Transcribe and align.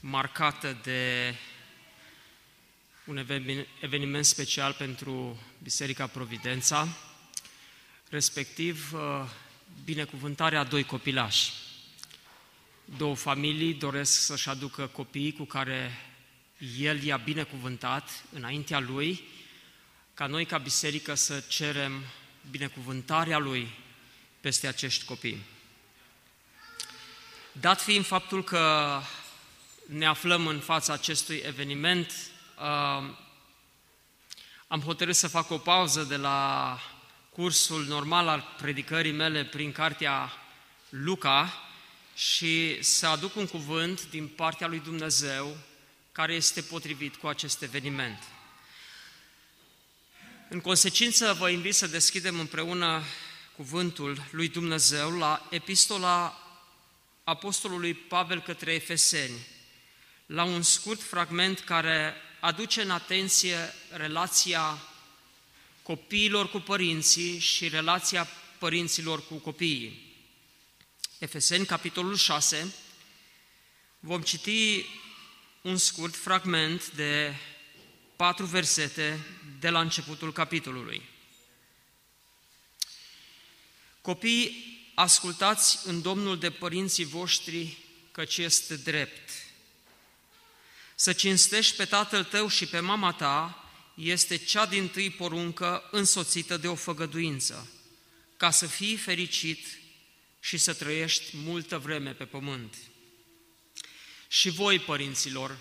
marcată 0.00 0.78
de 0.82 1.34
un 3.04 3.26
eveniment 3.80 4.24
special 4.24 4.72
pentru 4.72 5.40
Biserica 5.62 6.06
Providența, 6.06 6.88
respectiv 8.08 8.92
uh, 8.92 9.00
binecuvântarea 9.84 10.60
a 10.60 10.64
doi 10.64 10.84
copilași. 10.84 11.52
Două 12.84 13.14
familii 13.14 13.74
doresc 13.74 14.12
să-și 14.12 14.48
aducă 14.48 14.86
copiii 14.86 15.32
cu 15.32 15.44
care 15.44 15.90
el 16.78 17.02
i-a 17.02 17.16
binecuvântat 17.16 18.24
înaintea 18.32 18.78
lui, 18.78 19.22
ca 20.14 20.26
noi 20.26 20.44
ca 20.44 20.58
biserică 20.58 21.14
să 21.14 21.44
cerem 21.48 22.02
binecuvântarea 22.50 23.38
lui 23.38 23.68
peste 24.40 24.66
acești 24.66 25.04
copii. 25.04 25.42
Dat 27.52 27.80
fiind 27.80 28.06
faptul 28.06 28.44
că 28.44 29.00
ne 29.90 30.06
aflăm 30.06 30.46
în 30.46 30.58
fața 30.58 30.92
acestui 30.92 31.42
eveniment, 31.46 32.12
uh, 32.58 33.14
am 34.66 34.80
hotărât 34.84 35.16
să 35.16 35.28
fac 35.28 35.50
o 35.50 35.58
pauză 35.58 36.02
de 36.02 36.16
la 36.16 36.78
cursul 37.30 37.84
normal 37.84 38.28
al 38.28 38.54
predicării 38.56 39.12
mele 39.12 39.44
prin 39.44 39.72
cartea 39.72 40.32
Luca 40.88 41.52
și 42.14 42.82
să 42.82 43.06
aduc 43.06 43.36
un 43.36 43.46
cuvânt 43.46 44.10
din 44.10 44.28
partea 44.28 44.66
lui 44.66 44.78
Dumnezeu 44.78 45.56
care 46.12 46.34
este 46.34 46.60
potrivit 46.60 47.16
cu 47.16 47.26
acest 47.26 47.62
eveniment. 47.62 48.22
În 50.48 50.60
consecință, 50.60 51.32
vă 51.32 51.48
invit 51.48 51.74
să 51.74 51.86
deschidem 51.86 52.38
împreună 52.38 53.02
cuvântul 53.56 54.24
lui 54.30 54.48
Dumnezeu 54.48 55.10
la 55.10 55.46
epistola 55.50 56.38
Apostolului 57.24 57.94
Pavel 57.94 58.42
către 58.42 58.74
Efeseni, 58.74 59.46
la 60.32 60.44
un 60.44 60.62
scurt 60.62 61.02
fragment 61.02 61.60
care 61.60 62.14
aduce 62.40 62.82
în 62.82 62.90
atenție 62.90 63.74
relația 63.90 64.82
copiilor 65.82 66.50
cu 66.50 66.58
părinții 66.58 67.38
și 67.38 67.68
relația 67.68 68.28
părinților 68.58 69.26
cu 69.26 69.34
copiii. 69.34 70.14
Efeseni, 71.18 71.66
capitolul 71.66 72.16
6, 72.16 72.74
vom 74.00 74.22
citi 74.22 74.86
un 75.62 75.76
scurt 75.76 76.16
fragment 76.16 76.90
de 76.90 77.34
patru 78.16 78.46
versete 78.46 79.20
de 79.60 79.70
la 79.70 79.80
începutul 79.80 80.32
capitolului. 80.32 81.02
Copiii, 84.00 84.64
ascultați 84.94 85.78
în 85.84 86.02
Domnul 86.02 86.38
de 86.38 86.50
părinții 86.50 87.04
voștri, 87.04 87.76
căci 88.12 88.36
este 88.36 88.76
drept. 88.76 89.49
Să 91.00 91.12
cinstești 91.12 91.76
pe 91.76 91.84
tatăl 91.84 92.24
tău 92.24 92.48
și 92.48 92.66
pe 92.66 92.80
mama 92.80 93.12
ta 93.12 93.64
este 93.94 94.36
cea 94.36 94.66
din 94.66 94.88
tâi 94.88 95.10
poruncă 95.10 95.88
însoțită 95.90 96.56
de 96.56 96.68
o 96.68 96.74
făgăduință, 96.74 97.70
ca 98.36 98.50
să 98.50 98.66
fii 98.66 98.96
fericit 98.96 99.66
și 100.40 100.56
să 100.56 100.72
trăiești 100.72 101.36
multă 101.36 101.78
vreme 101.78 102.12
pe 102.12 102.24
pământ. 102.24 102.76
Și 104.28 104.50
voi, 104.50 104.78
părinților, 104.78 105.58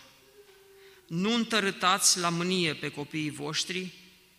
nu 1.08 1.34
întărâtați 1.34 2.19
la 2.19 2.30
mânie 2.30 2.74
pe 2.74 2.90
copiii 2.90 3.30
voștri, 3.30 3.94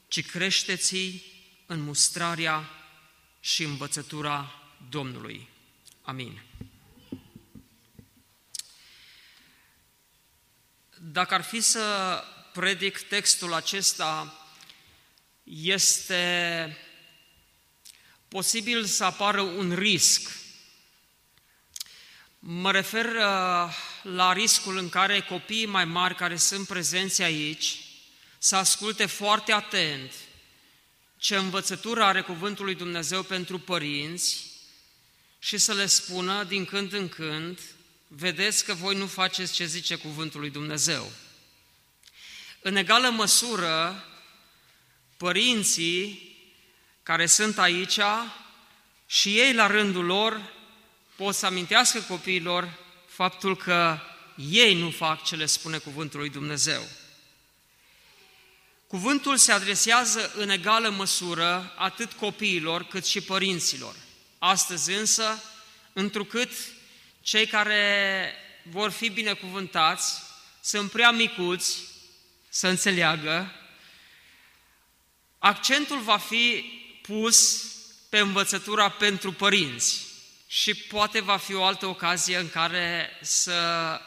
ci 0.09 0.27
creșteți-i 0.27 1.23
în 1.67 1.81
mustrarea 1.81 2.71
și 3.41 3.63
învățătura 3.63 4.55
Domnului. 4.89 5.49
Amin. 6.03 6.50
Dacă 11.03 11.35
ar 11.35 11.43
fi 11.43 11.61
să 11.61 12.25
predic 12.53 12.99
textul 12.99 13.55
acesta, 13.55 14.35
este 15.45 16.77
posibil 18.29 18.85
să 18.85 19.05
apară 19.05 19.41
un 19.41 19.75
risc. 19.75 20.31
Mă 22.39 22.71
refer 22.71 23.05
uh, 23.05 23.75
la 24.03 24.33
riscul 24.33 24.77
în 24.77 24.89
care 24.89 25.21
copiii 25.21 25.67
mai 25.67 25.85
mari 25.85 26.15
care 26.15 26.37
sunt 26.37 26.67
prezenți 26.67 27.23
aici 27.23 27.81
să 28.39 28.57
asculte 28.57 29.07
foarte 29.07 29.53
atent 29.53 30.13
ce 31.17 31.37
învățătură 31.37 32.03
are 32.03 32.21
Cuvântul 32.21 32.65
lui 32.65 32.75
Dumnezeu 32.75 33.23
pentru 33.23 33.59
părinți 33.59 34.47
și 35.39 35.59
să 35.59 35.73
le 35.75 35.87
spună 35.87 36.45
din 36.45 36.65
când 36.65 36.93
în 36.93 37.09
când, 37.09 37.61
vedeți 38.13 38.65
că 38.65 38.75
voi 38.75 38.95
nu 38.95 39.07
faceți 39.07 39.53
ce 39.53 39.65
zice 39.65 39.95
Cuvântul 39.95 40.41
lui 40.41 40.51
Dumnezeu. 40.51 41.13
În 42.61 42.77
egală 42.77 43.09
măsură, 43.09 44.05
părinții 45.17 46.29
care 47.03 47.27
sunt 47.27 47.59
aici 47.59 47.99
și 49.07 49.39
ei 49.39 49.55
la 49.55 49.67
rândul 49.67 50.05
lor 50.05 50.53
pot 51.17 51.35
să 51.35 51.47
amintească 51.47 52.01
copiilor 52.01 52.79
faptul 53.09 53.57
că 53.57 53.99
ei 54.51 54.75
nu 54.75 54.91
fac 54.91 55.25
ce 55.25 55.37
le 55.37 55.47
spune 55.47 55.79
cuvântul 55.79 56.21
lui 56.21 56.31
Dumnezeu. 56.31 56.89
Cuvântul 58.87 59.37
se 59.37 59.53
adresează 59.53 60.33
în 60.35 60.49
egală 60.49 60.89
măsură 60.89 61.75
atât 61.77 62.13
copiilor 62.13 62.85
cât 62.85 63.05
și 63.05 63.21
părinților. 63.21 63.95
Astăzi 64.39 64.93
însă, 64.93 65.43
întrucât 65.93 66.51
cei 67.23 67.47
care 67.47 68.35
vor 68.63 68.91
fi 68.91 69.09
binecuvântați 69.09 70.23
sunt 70.61 70.91
prea 70.91 71.11
micuți 71.11 71.79
să 72.49 72.69
înțeleagă, 72.69 73.53
accentul 75.39 76.01
va 76.01 76.17
fi 76.17 76.65
pus 77.03 77.65
pe 78.09 78.19
învățătura 78.19 78.89
pentru 78.89 79.33
părinți 79.33 80.07
și 80.47 80.75
poate 80.75 81.21
va 81.21 81.37
fi 81.37 81.55
o 81.55 81.65
altă 81.65 81.87
ocazie 81.87 82.37
în 82.37 82.51
care 82.51 83.11
să 83.21 84.01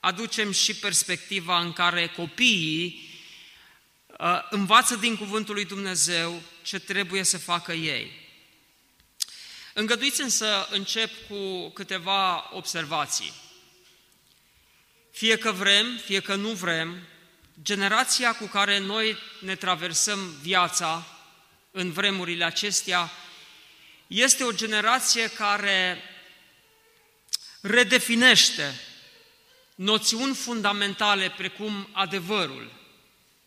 aducem 0.00 0.52
și 0.52 0.74
perspectiva 0.74 1.58
în 1.60 1.72
care 1.72 2.06
copiii 2.06 3.08
uh, 4.18 4.38
învață 4.50 4.96
din 4.96 5.16
Cuvântul 5.16 5.54
lui 5.54 5.64
Dumnezeu 5.64 6.42
ce 6.62 6.78
trebuie 6.78 7.22
să 7.22 7.38
facă 7.38 7.72
ei. 7.72 8.23
Îngăduiți-mi 9.76 10.30
să 10.30 10.68
încep 10.70 11.10
cu 11.28 11.68
câteva 11.68 12.50
observații. 12.52 13.32
Fie 15.10 15.38
că 15.38 15.52
vrem, 15.52 15.96
fie 16.04 16.20
că 16.20 16.34
nu 16.34 16.48
vrem, 16.48 17.06
generația 17.62 18.34
cu 18.34 18.46
care 18.46 18.78
noi 18.78 19.16
ne 19.40 19.54
traversăm 19.54 20.34
viața 20.42 21.06
în 21.70 21.92
vremurile 21.92 22.44
acestea 22.44 23.10
este 24.06 24.44
o 24.44 24.52
generație 24.52 25.30
care 25.30 26.02
redefinește 27.60 28.80
noțiuni 29.74 30.34
fundamentale 30.34 31.30
precum 31.30 31.88
adevărul, 31.92 32.72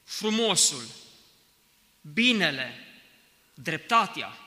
frumosul, 0.04 0.84
binele, 2.02 2.88
dreptatea. 3.54 4.47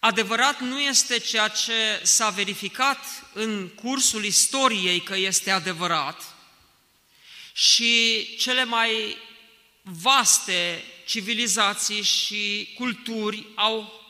Adevărat 0.00 0.60
nu 0.60 0.80
este 0.80 1.18
ceea 1.18 1.48
ce 1.48 2.00
s-a 2.02 2.30
verificat 2.30 2.98
în 3.32 3.68
cursul 3.68 4.24
istoriei 4.24 5.00
că 5.00 5.16
este 5.16 5.50
adevărat 5.50 6.34
și 7.52 8.26
cele 8.38 8.64
mai 8.64 9.16
vaste 9.82 10.84
civilizații 11.06 12.02
și 12.02 12.72
culturi 12.76 13.46
au 13.54 14.02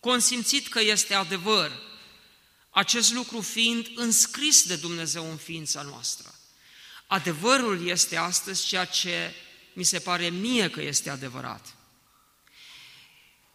consimțit 0.00 0.68
că 0.68 0.80
este 0.80 1.14
adevăr, 1.14 1.72
acest 2.70 3.12
lucru 3.12 3.40
fiind 3.40 3.90
înscris 3.94 4.66
de 4.66 4.76
Dumnezeu 4.76 5.30
în 5.30 5.36
ființa 5.36 5.82
noastră. 5.82 6.34
Adevărul 7.06 7.88
este 7.88 8.16
astăzi 8.16 8.66
ceea 8.66 8.84
ce 8.84 9.34
mi 9.72 9.84
se 9.84 9.98
pare 9.98 10.28
mie 10.28 10.70
că 10.70 10.80
este 10.80 11.10
adevărat. 11.10 11.75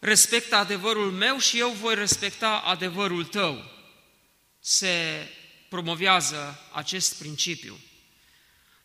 Respectă 0.04 0.56
adevărul 0.56 1.12
meu 1.12 1.40
și 1.40 1.60
eu 1.60 1.70
voi 1.70 1.96
respecta 1.96 2.58
adevărul 2.58 3.26
tău. 3.26 3.72
Se 4.60 5.28
promovează 5.70 6.60
acest 6.72 7.18
principiu. 7.18 7.80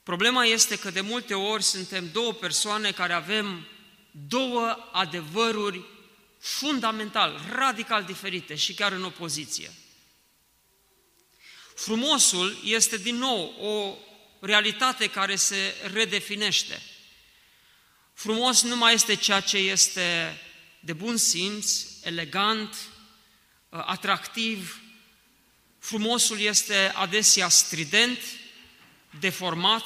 Problema 0.03 0.45
este 0.45 0.79
că 0.79 0.91
de 0.91 1.01
multe 1.01 1.35
ori 1.35 1.63
suntem 1.63 2.11
două 2.13 2.33
persoane 2.33 2.93
care 2.93 3.13
avem 3.13 3.67
două 4.11 4.89
adevăruri 4.93 5.85
fundamental, 6.39 7.41
radical 7.53 8.05
diferite 8.05 8.55
și 8.55 8.75
chiar 8.75 8.93
în 8.93 9.05
opoziție. 9.05 9.73
Frumosul 11.75 12.59
este 12.65 12.97
din 12.97 13.17
nou 13.17 13.55
o 13.61 13.97
realitate 14.41 15.07
care 15.11 15.37
se 15.37 15.75
redefinește. 15.93 16.83
Frumos 18.13 18.63
nu 18.63 18.77
mai 18.77 18.95
este 18.95 19.15
ceea 19.15 19.41
ce 19.41 19.57
este 19.57 20.41
de 20.87 20.93
bun 20.93 21.17
simț, 21.17 21.83
elegant, 22.03 22.75
uh, 23.69 23.83
atractiv. 23.87 24.81
Frumosul 25.79 26.41
este 26.41 26.93
adesea 26.95 27.49
strident, 27.49 28.19
deformat 29.19 29.85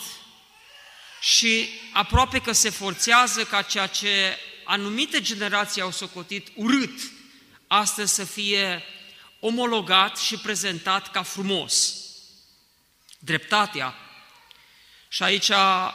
și 1.20 1.68
aproape 1.92 2.38
că 2.38 2.52
se 2.52 2.70
forțează 2.70 3.44
ca 3.44 3.62
ceea 3.62 3.86
ce 3.86 4.38
anumite 4.64 5.20
generații 5.20 5.80
au 5.80 5.90
socotit 5.90 6.48
urât, 6.54 7.00
astăzi 7.66 8.14
să 8.14 8.24
fie 8.24 8.82
omologat 9.38 10.18
și 10.18 10.36
prezentat 10.36 11.10
ca 11.10 11.22
frumos. 11.22 11.94
Dreptatea, 13.18 13.94
și 15.08 15.22
aici 15.22 15.50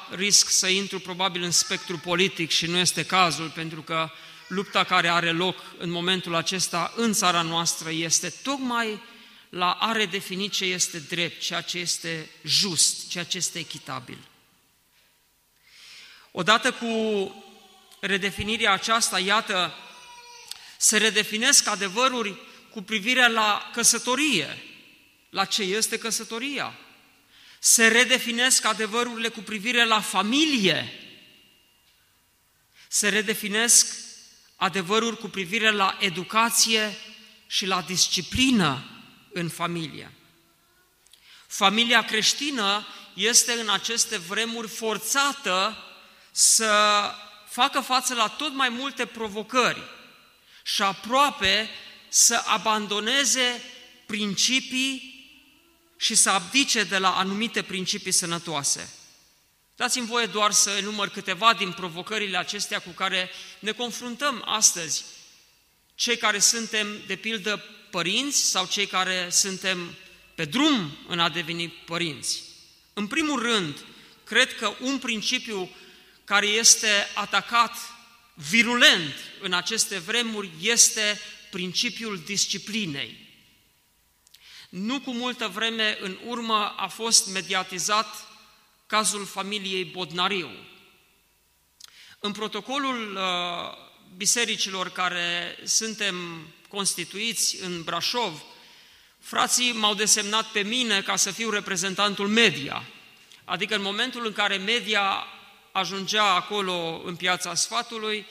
risc 0.10 0.50
să 0.50 0.68
intru 0.68 1.00
probabil 1.00 1.42
în 1.42 1.52
spectru 1.52 1.98
politic 1.98 2.52
și 2.52 2.66
nu 2.66 2.78
este 2.78 3.06
cazul, 3.06 3.50
pentru 3.50 3.82
că 3.82 4.12
lupta 4.48 4.84
care 4.84 5.08
are 5.08 5.32
loc 5.32 5.64
în 5.78 5.90
momentul 5.90 6.36
acesta 6.36 6.94
în 6.96 7.14
țara 7.14 7.42
noastră 7.42 7.92
este 7.92 8.30
tocmai 8.30 9.02
la 9.50 9.72
a 9.72 9.92
redefini 9.92 10.50
ce 10.50 10.66
este 10.66 11.00
drept, 11.00 11.42
ceea 11.42 11.62
ce 11.62 11.78
este 11.78 12.30
just, 12.44 13.10
ceea 13.10 13.24
ce 13.24 13.38
este 13.38 13.60
echitabil. 13.60 14.18
Odată 16.32 16.72
cu 16.72 17.34
redefinirea 18.00 18.72
aceasta, 18.72 19.20
iată, 19.20 19.74
se 20.78 20.98
redefinesc 20.98 21.68
adevăruri 21.68 22.38
cu 22.70 22.82
privire 22.82 23.28
la 23.28 23.70
căsătorie, 23.74 24.64
la 25.30 25.46
ce 25.46 25.62
este 25.62 25.98
căsătoria. 25.98 26.78
Se 27.60 27.88
redefinesc 27.88 28.66
adevărurile 28.66 29.28
cu 29.28 29.40
privire 29.40 29.86
la 29.86 30.02
familie. 30.02 30.94
Se 32.88 33.10
redefinesc 33.10 34.05
adevăruri 34.56 35.18
cu 35.18 35.28
privire 35.28 35.72
la 35.72 35.98
educație 36.00 36.98
și 37.48 37.66
la 37.66 37.82
disciplină 37.82 38.84
în 39.34 39.50
familie. 39.50 40.12
Familia 41.48 42.04
creștină 42.04 42.86
este 43.14 43.52
în 43.52 43.70
aceste 43.70 44.18
vremuri 44.18 44.68
forțată 44.68 45.78
să 46.32 46.72
facă 47.50 47.80
față 47.80 48.14
la 48.14 48.28
tot 48.28 48.54
mai 48.54 48.70
multe 48.70 49.06
provocări 49.06 49.82
și 50.64 50.82
aproape 50.82 51.70
să 52.08 52.44
abandoneze 52.46 53.64
principii 54.06 55.14
și 55.98 56.16
să 56.16 56.30
abdice 56.30 56.84
de 56.84 56.98
la 56.98 57.18
anumite 57.18 57.62
principii 57.62 58.12
sănătoase. 58.12 58.94
Dați-mi 59.76 60.08
voie 60.08 60.26
doar 60.26 60.52
să 60.52 60.70
enumăr 60.70 61.10
câteva 61.10 61.54
din 61.54 61.72
provocările 61.72 62.38
acestea 62.38 62.80
cu 62.80 62.90
care 62.90 63.30
ne 63.60 63.72
confruntăm 63.72 64.44
astăzi, 64.46 65.06
cei 65.96 66.18
care 66.18 66.40
suntem, 66.40 66.88
de 67.08 67.16
pildă, 67.16 67.64
părinți 67.92 68.50
sau 68.50 68.66
cei 68.66 68.86
care 68.86 69.30
suntem 69.30 69.96
pe 70.36 70.46
drum 70.46 70.98
în 71.08 71.20
a 71.20 71.30
deveni 71.30 71.68
părinți. 71.68 72.42
În 72.94 73.08
primul 73.08 73.42
rând, 73.42 73.78
cred 74.24 74.56
că 74.56 74.76
un 74.80 75.00
principiu 75.00 75.70
care 76.24 76.48
este 76.48 77.08
atacat 77.14 77.78
virulent 78.34 79.14
în 79.42 79.54
aceste 79.54 79.98
vremuri 79.98 80.50
este 80.62 81.20
principiul 81.52 82.22
disciplinei. 82.26 83.24
Nu 84.70 85.00
cu 85.00 85.12
multă 85.12 85.48
vreme 85.48 85.98
în 86.02 86.18
urmă 86.26 86.74
a 86.78 86.88
fost 86.88 87.28
mediatizat 87.28 88.35
cazul 88.86 89.26
familiei 89.26 89.84
Bodnariu. 89.84 90.50
În 92.20 92.32
protocolul 92.32 93.16
uh, 93.16 93.22
bisericilor 94.18 94.90
care 94.90 95.58
suntem 95.64 96.48
constituiți 96.68 97.62
în 97.62 97.84
Brașov, 97.84 98.44
frații 99.20 99.72
m-au 99.72 99.94
desemnat 99.94 100.46
pe 100.46 100.62
mine 100.62 101.02
ca 101.02 101.16
să 101.16 101.32
fiu 101.32 101.50
reprezentantul 101.50 102.28
media. 102.28 102.84
Adică 103.46 103.76
în 103.76 103.82
momentul 103.82 104.26
în 104.26 104.34
care 104.34 104.58
media 104.58 105.26
ajungea 105.72 106.34
acolo 106.34 107.02
în 107.06 107.16
piața 107.16 107.56
sfatului, 107.56 108.26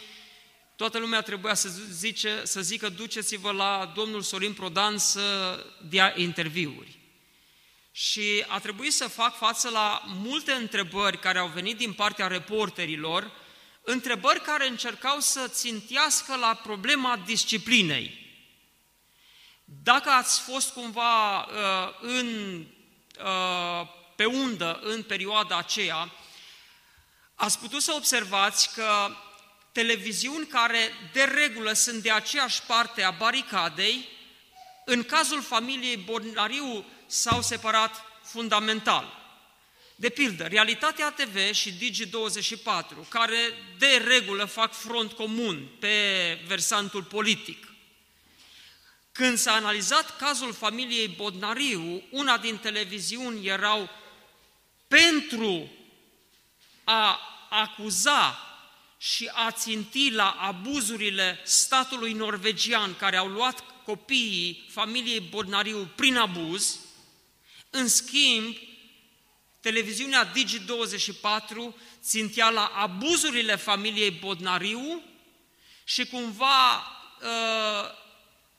toată 0.77 0.99
lumea 0.99 1.21
trebuia 1.21 1.55
să, 1.55 1.69
zice, 1.91 2.41
să 2.45 2.63
zică 2.63 2.89
duceți-vă 2.89 3.51
la 3.51 3.93
domnul 3.95 4.23
Sorin 4.23 4.53
Prodan 4.53 4.99
să 4.99 5.59
dea 5.89 6.13
interviuri. 6.17 6.99
Și 7.97 8.45
a 8.49 8.59
trebuit 8.59 8.93
să 8.93 9.09
fac 9.09 9.37
față 9.37 9.69
la 9.69 10.03
multe 10.05 10.53
întrebări 10.53 11.19
care 11.19 11.39
au 11.39 11.47
venit 11.47 11.77
din 11.77 11.93
partea 11.93 12.27
reporterilor, 12.27 13.33
întrebări 13.83 14.41
care 14.41 14.69
încercau 14.69 15.21
să 15.21 15.49
țintească 15.49 16.37
la 16.37 16.55
problema 16.55 17.17
disciplinei. 17.17 18.37
Dacă 19.65 20.11
ați 20.11 20.41
fost 20.41 20.73
cumva 20.73 21.41
uh, 21.41 21.49
în, 22.01 22.61
uh, 23.19 23.89
pe 24.17 24.25
undă 24.25 24.81
în 24.83 25.03
perioada 25.03 25.59
aceea, 25.59 26.13
ați 27.35 27.59
putut 27.59 27.83
să 27.83 27.93
observați 27.93 28.75
că 28.75 29.17
televiziuni 29.73 30.47
care 30.47 30.93
de 31.13 31.23
regulă 31.23 31.73
sunt 31.73 32.03
de 32.03 32.11
aceeași 32.11 32.63
parte 32.63 33.03
a 33.03 33.11
baricadei, 33.11 34.09
în 34.85 35.05
cazul 35.05 35.43
familiei 35.43 35.97
Bornariu 35.97 36.85
s-au 37.07 37.43
separat 37.43 38.05
fundamental. 38.23 39.23
De 39.97 40.09
pildă, 40.09 40.47
Realitatea 40.47 41.11
TV 41.11 41.53
și 41.53 41.73
Digi24, 41.73 43.09
care 43.09 43.37
de 43.79 44.03
regulă 44.07 44.45
fac 44.45 44.75
front 44.75 45.13
comun 45.13 45.69
pe 45.79 45.99
versantul 46.47 47.03
politic. 47.03 47.69
Când 49.13 49.39
s-a 49.39 49.53
analizat 49.53 50.17
cazul 50.17 50.53
familiei 50.53 51.09
Bodnariu, 51.09 52.03
una 52.11 52.39
din 52.39 52.59
televiziuni 52.59 53.47
erau 53.47 53.91
pentru 54.89 55.71
a 56.85 57.21
acuza 57.51 58.39
și 58.99 59.31
a 59.35 59.51
ținti 59.51 60.11
la 60.11 60.31
abuzurile 60.31 61.41
statului 61.43 62.13
norvegian 62.13 62.97
care 62.97 63.17
au 63.17 63.29
luat 63.29 63.65
copiii 63.85 64.65
familiei 64.71 65.21
Bodnariu 65.21 65.91
prin 65.95 66.17
abuz, 66.17 66.79
în 67.75 67.89
schimb, 67.89 68.57
televiziunea 69.61 70.33
Digi24 70.33 71.75
țintea 72.03 72.51
la 72.51 72.65
abuzurile 72.65 73.57
familiei 73.57 74.11
Bodnariu 74.11 75.03
și 75.85 76.07
cumva 76.07 76.77
uh, 76.77 77.91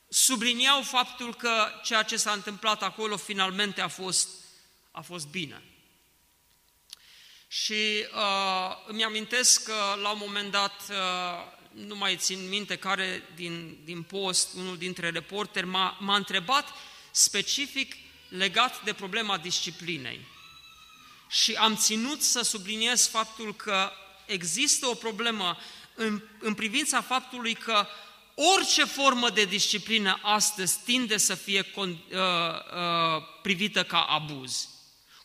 subliniau 0.09 0.81
faptul 0.81 1.35
că 1.35 1.67
ceea 1.83 2.03
ce 2.03 2.17
s-a 2.17 2.31
întâmplat 2.31 2.83
acolo 2.83 3.17
finalmente 3.17 3.81
a 3.81 3.87
fost, 3.87 4.29
a 4.91 5.01
fost 5.01 5.27
bine. 5.27 5.63
Și 7.47 8.05
uh, 8.13 8.75
îmi 8.87 9.03
amintesc 9.03 9.63
că 9.63 9.99
la 10.01 10.09
un 10.09 10.17
moment 10.19 10.51
dat, 10.51 10.81
uh, 10.89 10.95
nu 11.71 11.95
mai 11.95 12.15
țin 12.15 12.49
minte 12.49 12.75
care 12.75 13.23
din, 13.35 13.77
din 13.83 14.03
post, 14.03 14.53
unul 14.53 14.77
dintre 14.77 15.09
reporteri 15.09 15.65
m-a, 15.65 15.97
m-a 15.99 16.15
întrebat 16.15 16.67
specific 17.11 17.95
legat 18.27 18.83
de 18.83 18.93
problema 18.93 19.37
disciplinei. 19.37 20.19
Și 21.29 21.53
am 21.53 21.75
ținut 21.75 22.21
să 22.21 22.41
subliniez 22.41 23.07
faptul 23.07 23.55
că 23.55 23.91
există 24.25 24.87
o 24.87 24.93
problemă 24.93 25.57
în, 25.95 26.21
în 26.39 26.53
privința 26.53 27.01
faptului 27.01 27.53
că 27.53 27.87
orice 28.35 28.83
formă 28.83 29.29
de 29.29 29.45
disciplină 29.45 30.19
astăzi 30.21 30.79
tinde 30.85 31.17
să 31.17 31.35
fie 31.35 31.61
con, 31.61 31.89
uh, 31.89 32.17
uh, 32.17 33.23
privită 33.41 33.83
ca 33.83 34.01
abuz. 34.01 34.69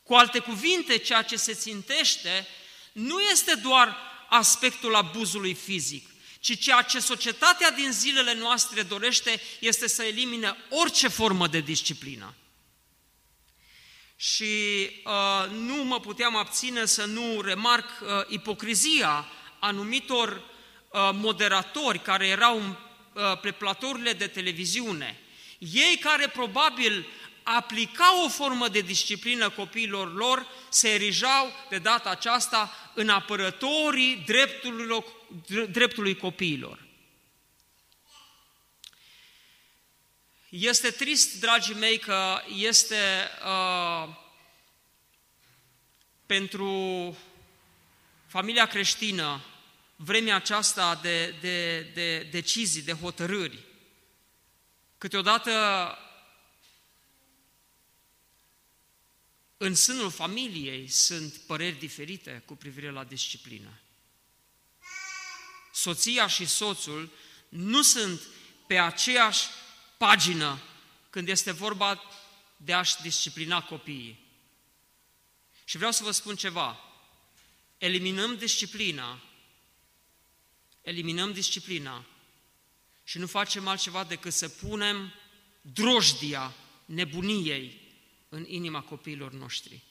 Cu 0.03 0.15
alte 0.15 0.39
cuvinte, 0.39 0.97
ceea 0.97 1.23
ce 1.23 1.37
se 1.37 1.55
țintește 1.55 2.47
nu 2.93 3.21
este 3.21 3.55
doar 3.55 3.97
aspectul 4.29 4.95
abuzului 4.95 5.55
fizic, 5.55 6.09
ci 6.41 6.59
ceea 6.59 6.83
ce 6.83 7.01
societatea 7.01 7.71
din 7.71 7.93
zilele 7.93 8.35
noastre 8.35 8.83
dorește 8.83 9.41
este 9.61 9.89
să 9.89 10.03
elimine 10.03 10.57
orice 10.69 11.09
formă 11.09 11.47
de 11.47 11.61
disciplină. 11.61 12.35
Și 14.21 14.91
uh, 15.05 15.51
nu 15.51 15.85
mă 15.85 16.01
puteam 16.01 16.37
abține 16.37 16.85
să 16.85 17.05
nu 17.05 17.41
remarc 17.41 17.85
uh, 18.01 18.09
ipocrizia 18.29 19.27
anumitor 19.59 20.29
uh, 20.91 21.11
moderatori 21.13 21.99
care 21.99 22.27
erau 22.27 22.59
uh, 22.59 23.41
pe 23.41 23.51
platourile 23.51 24.13
de 24.13 24.27
televiziune. 24.27 25.19
Ei 25.59 25.99
care 26.01 26.29
probabil 26.29 27.07
aplica 27.43 28.25
o 28.25 28.29
formă 28.29 28.69
de 28.69 28.81
disciplină 28.81 29.51
copiilor 29.51 30.15
lor, 30.15 30.47
se 30.69 30.89
erijau 30.89 31.53
de 31.69 31.79
data 31.79 32.11
aceasta 32.11 32.73
în 32.95 33.09
apărătorii 33.09 34.23
dreptului, 34.27 35.05
dreptului 35.71 36.17
copiilor. 36.17 36.79
Este 40.51 40.91
trist, 40.91 41.41
dragii 41.41 41.75
mei, 41.75 41.99
că 41.99 42.43
este 42.57 43.29
uh, 43.45 44.17
pentru 46.27 47.17
familia 48.27 48.67
creștină 48.67 49.45
vremea 49.97 50.35
aceasta 50.35 50.95
de, 50.95 51.35
de, 51.41 51.81
de 51.81 52.29
decizii, 52.31 52.83
de 52.83 52.93
hotărâri. 52.93 53.59
Câteodată 54.99 55.51
în 59.57 59.75
sânul 59.75 60.11
familiei 60.11 60.89
sunt 60.89 61.37
păreri 61.37 61.79
diferite 61.79 62.43
cu 62.47 62.57
privire 62.57 62.91
la 62.91 63.05
disciplină. 63.05 63.81
Soția 65.73 66.27
și 66.27 66.47
soțul 66.47 67.11
nu 67.49 67.83
sunt 67.83 68.21
pe 68.67 68.79
aceeași 68.79 69.47
pagină 70.07 70.59
când 71.11 71.29
este 71.29 71.51
vorba 71.51 72.03
de 72.57 72.73
a-și 72.73 73.01
disciplina 73.03 73.63
copiii. 73.63 74.19
Și 75.65 75.77
vreau 75.77 75.93
să 75.93 76.03
vă 76.03 76.11
spun 76.11 76.37
ceva. 76.37 76.79
Eliminăm 77.79 78.37
disciplina, 78.37 79.21
eliminăm 80.83 81.33
disciplina 81.33 82.07
și 83.05 83.19
nu 83.19 83.27
facem 83.27 83.67
altceva 83.67 84.05
decât 84.05 84.33
să 84.33 84.49
punem 84.49 85.15
drojdia 85.61 86.55
nebuniei 86.85 87.81
în 88.29 88.45
inima 88.49 88.81
copiilor 88.83 89.33
noștri. 89.33 89.83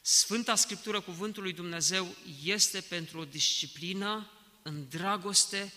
Sfânta 0.00 0.54
Scriptură, 0.54 1.00
Cuvântul 1.00 1.42
lui 1.42 1.52
Dumnezeu, 1.52 2.14
este 2.42 2.80
pentru 2.80 3.18
o 3.18 3.24
disciplină 3.24 4.30
în 4.62 4.88
dragoste, 4.88 5.72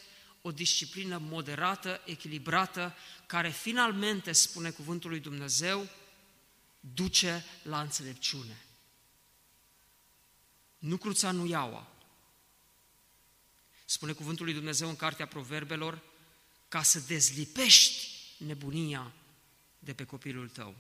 o 0.48 0.52
disciplină 0.52 1.18
moderată, 1.18 2.02
echilibrată, 2.06 2.96
care 3.26 3.50
finalmente, 3.50 4.32
spune 4.32 4.70
Cuvântul 4.70 5.10
lui 5.10 5.20
Dumnezeu, 5.20 5.90
duce 6.80 7.46
la 7.62 7.82
înțelepciune. 7.82 8.66
Nu 10.78 10.98
cruța, 10.98 11.32
nu 11.32 11.46
iaua. 11.46 11.88
Spune 13.86 14.12
Cuvântul 14.12 14.46
lui 14.46 14.54
Dumnezeu 14.54 14.90
în 14.90 14.96
Cartea 14.96 15.28
Proverbelor, 15.28 16.02
ca 16.68 16.84
să 16.84 17.00
dezlipești 17.00 18.08
nebunia 18.38 19.12
de 19.80 19.94
pe 19.94 20.04
copilul 20.04 20.50
tău. 20.50 20.76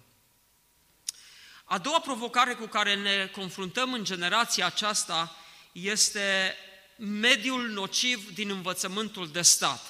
A 1.63 1.77
doua 1.77 1.99
provocare 1.99 2.53
cu 2.53 2.65
care 2.65 2.95
ne 2.95 3.27
confruntăm 3.27 3.93
în 3.93 4.03
generația 4.03 4.65
aceasta 4.65 5.35
este 5.71 6.55
mediul 6.97 7.67
nociv 7.67 8.33
din 8.33 8.49
învățământul 8.49 9.27
de 9.31 9.41
stat. 9.41 9.81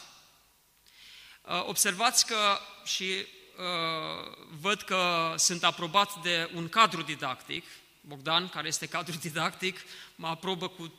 Uh, 1.41 1.63
observați 1.65 2.25
că 2.25 2.59
și 2.85 3.03
uh, 3.03 4.33
văd 4.59 4.81
că 4.81 5.33
sunt 5.37 5.63
aprobat 5.63 6.21
de 6.21 6.49
un 6.53 6.69
cadru 6.69 7.01
didactic, 7.01 7.65
Bogdan, 8.01 8.49
care 8.49 8.67
este 8.67 8.85
cadru 8.85 9.17
didactic, 9.27 9.79
mă 10.15 10.27
aprobă 10.27 10.67
cu 10.67 10.93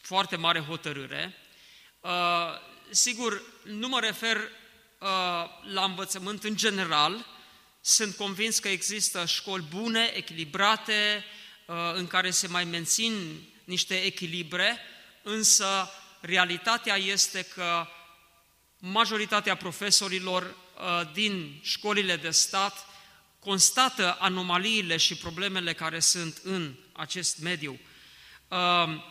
foarte 0.00 0.36
mare 0.36 0.60
hotărâre. 0.60 1.34
Uh, 2.00 2.10
sigur, 2.90 3.42
nu 3.64 3.88
mă 3.88 4.00
refer 4.00 4.38
la 5.62 5.84
învățământ 5.84 6.44
în 6.44 6.56
general, 6.56 7.26
sunt 7.80 8.16
convins 8.16 8.58
că 8.58 8.68
există 8.68 9.24
școli 9.24 9.64
bune, 9.68 10.12
echilibrate, 10.14 11.24
în 11.94 12.06
care 12.06 12.30
se 12.30 12.46
mai 12.46 12.64
mențin 12.64 13.42
niște 13.64 13.94
echilibre, 14.02 14.78
însă 15.24 15.90
realitatea 16.20 16.96
este 16.96 17.42
că 17.42 17.86
majoritatea 18.78 19.56
profesorilor 19.56 20.42
uh, 20.42 21.12
din 21.12 21.60
școlile 21.62 22.16
de 22.16 22.30
stat 22.30 22.86
constată 23.38 24.16
anomaliile 24.20 24.96
și 24.96 25.16
problemele 25.16 25.72
care 25.72 26.00
sunt 26.00 26.40
în 26.42 26.74
acest 26.92 27.38
mediu. 27.38 27.80
Uh, 28.48 29.02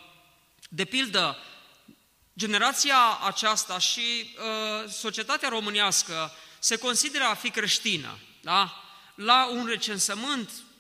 de 0.70 0.86
pildă, 0.86 1.38
generația 2.38 3.20
aceasta 3.25 3.79
și 3.79 4.01
uh, 4.01 4.89
societatea 4.89 5.50
românească 5.50 6.32
se 6.60 6.75
consideră 6.75 7.24
a 7.24 7.34
fi 7.34 7.50
creștină. 7.50 8.17
Da? 8.41 8.84
La 9.15 9.48
un 9.51 9.65
recensământ 9.65 10.50
Uh, 10.50 10.73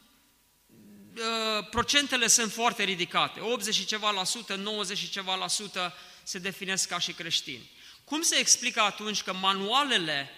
procentele 1.69 2.27
sunt 2.27 2.51
foarte 2.51 2.83
ridicate, 2.83 3.39
80 3.39 3.75
și 3.75 3.85
ceva 3.85 4.11
la 4.11 4.23
sută, 4.23 4.55
90 4.55 4.97
și 4.97 5.09
ceva 5.09 5.35
la 5.35 5.47
sută 5.47 5.93
se 6.23 6.39
definesc 6.39 6.87
ca 6.87 6.99
și 6.99 7.11
creștini. 7.11 7.69
Cum 8.03 8.21
se 8.21 8.35
explică 8.35 8.81
atunci 8.81 9.21
că 9.21 9.33
manualele 9.33 10.29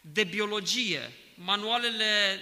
de 0.00 0.24
biologie, 0.24 1.12
manualele 1.34 2.40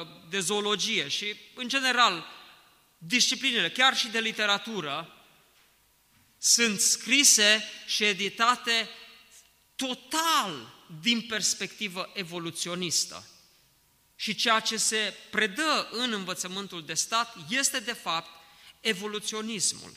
uh, 0.00 0.06
de 0.28 0.40
zoologie 0.40 1.08
și, 1.08 1.36
în 1.54 1.68
general, 1.68 2.26
disciplinele, 2.98 3.70
chiar 3.70 3.96
și 3.96 4.08
de 4.08 4.18
literatură, 4.18 5.24
sunt 6.38 6.80
scrise 6.80 7.64
și 7.86 8.04
editate 8.04 8.88
total 9.76 10.74
din 11.00 11.20
perspectivă 11.20 12.10
evoluționistă. 12.14 13.26
Și 14.16 14.34
ceea 14.34 14.60
ce 14.60 14.76
se 14.76 15.14
predă 15.30 15.88
în 15.90 16.12
învățământul 16.12 16.84
de 16.84 16.94
stat 16.94 17.36
este, 17.48 17.80
de 17.80 17.92
fapt, 17.92 18.30
evoluționismul. 18.80 19.92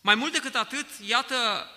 Mai 0.00 0.14
mult 0.14 0.32
decât 0.32 0.54
atât, 0.54 0.86
iată, 1.06 1.70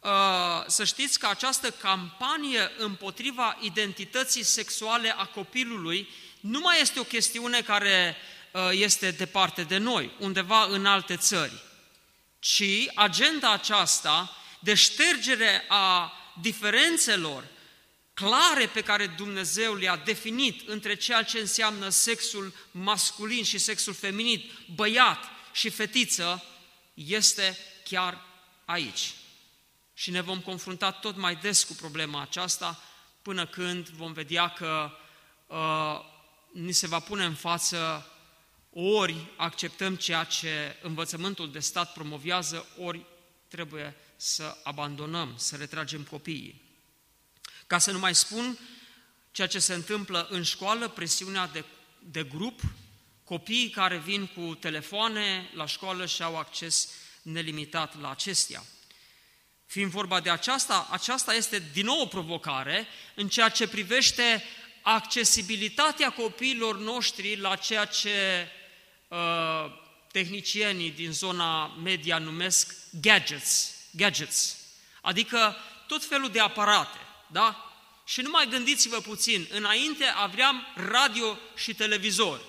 uh, 0.00 0.64
să 0.66 0.84
știți 0.84 1.18
că 1.18 1.26
această 1.26 1.70
campanie 1.70 2.70
împotriva 2.78 3.58
identității 3.60 4.42
sexuale 4.42 5.14
a 5.16 5.24
copilului 5.24 6.08
nu 6.40 6.60
mai 6.60 6.80
este 6.80 7.00
o 7.00 7.04
chestiune 7.04 7.62
care 7.62 8.16
uh, 8.52 8.68
este 8.72 9.10
departe 9.10 9.62
de 9.62 9.76
noi, 9.76 10.10
undeva 10.18 10.64
în 10.64 10.86
alte 10.86 11.16
țări, 11.16 11.62
ci 12.38 12.64
agenda 12.94 13.52
aceasta 13.52 14.36
de 14.60 14.74
ștergere 14.74 15.64
a 15.68 16.12
diferențelor 16.40 17.44
clare 18.18 18.66
pe 18.66 18.80
care 18.80 19.06
Dumnezeu 19.06 19.74
le-a 19.74 19.96
definit 19.96 20.68
între 20.68 20.94
ceea 20.94 21.22
ce 21.22 21.38
înseamnă 21.38 21.88
sexul 21.88 22.54
masculin 22.70 23.44
și 23.44 23.58
sexul 23.58 23.92
feminin, 23.94 24.50
băiat 24.74 25.24
și 25.52 25.68
fetiță, 25.68 26.44
este 26.94 27.58
chiar 27.84 28.24
aici. 28.64 29.14
Și 29.94 30.10
ne 30.10 30.20
vom 30.20 30.40
confrunta 30.40 30.90
tot 30.90 31.16
mai 31.16 31.36
des 31.36 31.64
cu 31.64 31.72
problema 31.72 32.20
aceasta 32.20 32.82
până 33.22 33.46
când 33.46 33.88
vom 33.88 34.12
vedea 34.12 34.48
că 34.48 34.90
uh, 35.46 36.00
ni 36.52 36.72
se 36.72 36.86
va 36.86 36.98
pune 37.00 37.24
în 37.24 37.34
față 37.34 38.10
ori 38.72 39.16
acceptăm 39.36 39.96
ceea 39.96 40.24
ce 40.24 40.76
învățământul 40.82 41.50
de 41.50 41.58
stat 41.58 41.92
promovează, 41.92 42.66
ori 42.78 43.04
trebuie 43.48 43.96
să 44.16 44.56
abandonăm, 44.62 45.32
să 45.36 45.56
retragem 45.56 46.02
copiii. 46.02 46.67
Ca 47.68 47.78
să 47.78 47.90
nu 47.90 47.98
mai 47.98 48.14
spun 48.14 48.58
ceea 49.30 49.46
ce 49.46 49.58
se 49.58 49.74
întâmplă 49.74 50.26
în 50.30 50.42
școală, 50.42 50.88
presiunea 50.88 51.46
de, 51.46 51.64
de 51.98 52.24
grup, 52.24 52.60
copiii 53.24 53.70
care 53.70 53.96
vin 53.96 54.26
cu 54.26 54.54
telefoane 54.54 55.50
la 55.54 55.66
școală 55.66 56.06
și 56.06 56.22
au 56.22 56.36
acces 56.36 56.88
nelimitat 57.22 58.00
la 58.00 58.10
acestea. 58.10 58.64
Fiind 59.66 59.90
vorba 59.90 60.20
de 60.20 60.30
aceasta, 60.30 60.88
aceasta 60.90 61.34
este 61.34 61.62
din 61.72 61.84
nou 61.84 62.00
o 62.00 62.06
provocare 62.06 62.86
în 63.14 63.28
ceea 63.28 63.48
ce 63.48 63.68
privește 63.68 64.44
accesibilitatea 64.82 66.10
copiilor 66.10 66.78
noștri 66.78 67.36
la 67.36 67.56
ceea 67.56 67.84
ce 67.84 68.48
uh, 69.08 69.18
tehnicienii 70.12 70.90
din 70.90 71.12
zona 71.12 71.66
media 71.66 72.18
numesc 72.18 72.74
gadgets, 73.00 73.74
gadgets, 73.90 74.56
adică 75.02 75.56
tot 75.86 76.04
felul 76.04 76.30
de 76.30 76.40
aparate 76.40 76.98
da? 77.32 77.72
Și 78.04 78.20
nu 78.20 78.30
mai 78.30 78.48
gândiți-vă 78.48 79.00
puțin, 79.00 79.48
înainte 79.50 80.04
aveam 80.04 80.66
radio 80.74 81.38
și 81.56 81.74
televizor. 81.74 82.40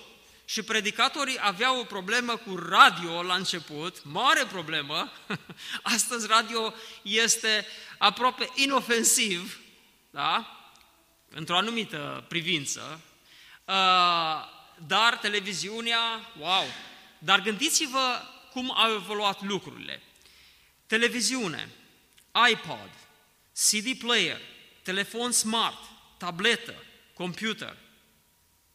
Și 0.44 0.62
predicatorii 0.62 1.38
aveau 1.40 1.78
o 1.78 1.84
problemă 1.84 2.36
cu 2.36 2.56
radio 2.56 3.22
la 3.22 3.34
început, 3.34 4.04
mare 4.04 4.44
problemă. 4.44 5.12
Astăzi 5.82 6.26
radio 6.26 6.74
este 7.02 7.66
aproape 7.98 8.48
inofensiv, 8.54 9.60
da? 10.10 10.56
Într-o 11.28 11.56
anumită 11.56 12.24
privință. 12.28 13.00
Uh, 13.64 13.74
dar 14.86 15.16
televiziunea, 15.20 16.30
wow! 16.38 16.66
Dar 17.18 17.40
gândiți-vă 17.40 18.22
cum 18.52 18.72
au 18.76 18.92
evoluat 18.92 19.42
lucrurile. 19.42 20.02
Televiziune, 20.86 21.68
iPod, 22.50 22.90
CD 23.52 23.98
player, 23.98 24.40
telefon 24.82 25.32
smart, 25.32 25.78
tabletă, 26.18 26.74
computer. 27.14 27.76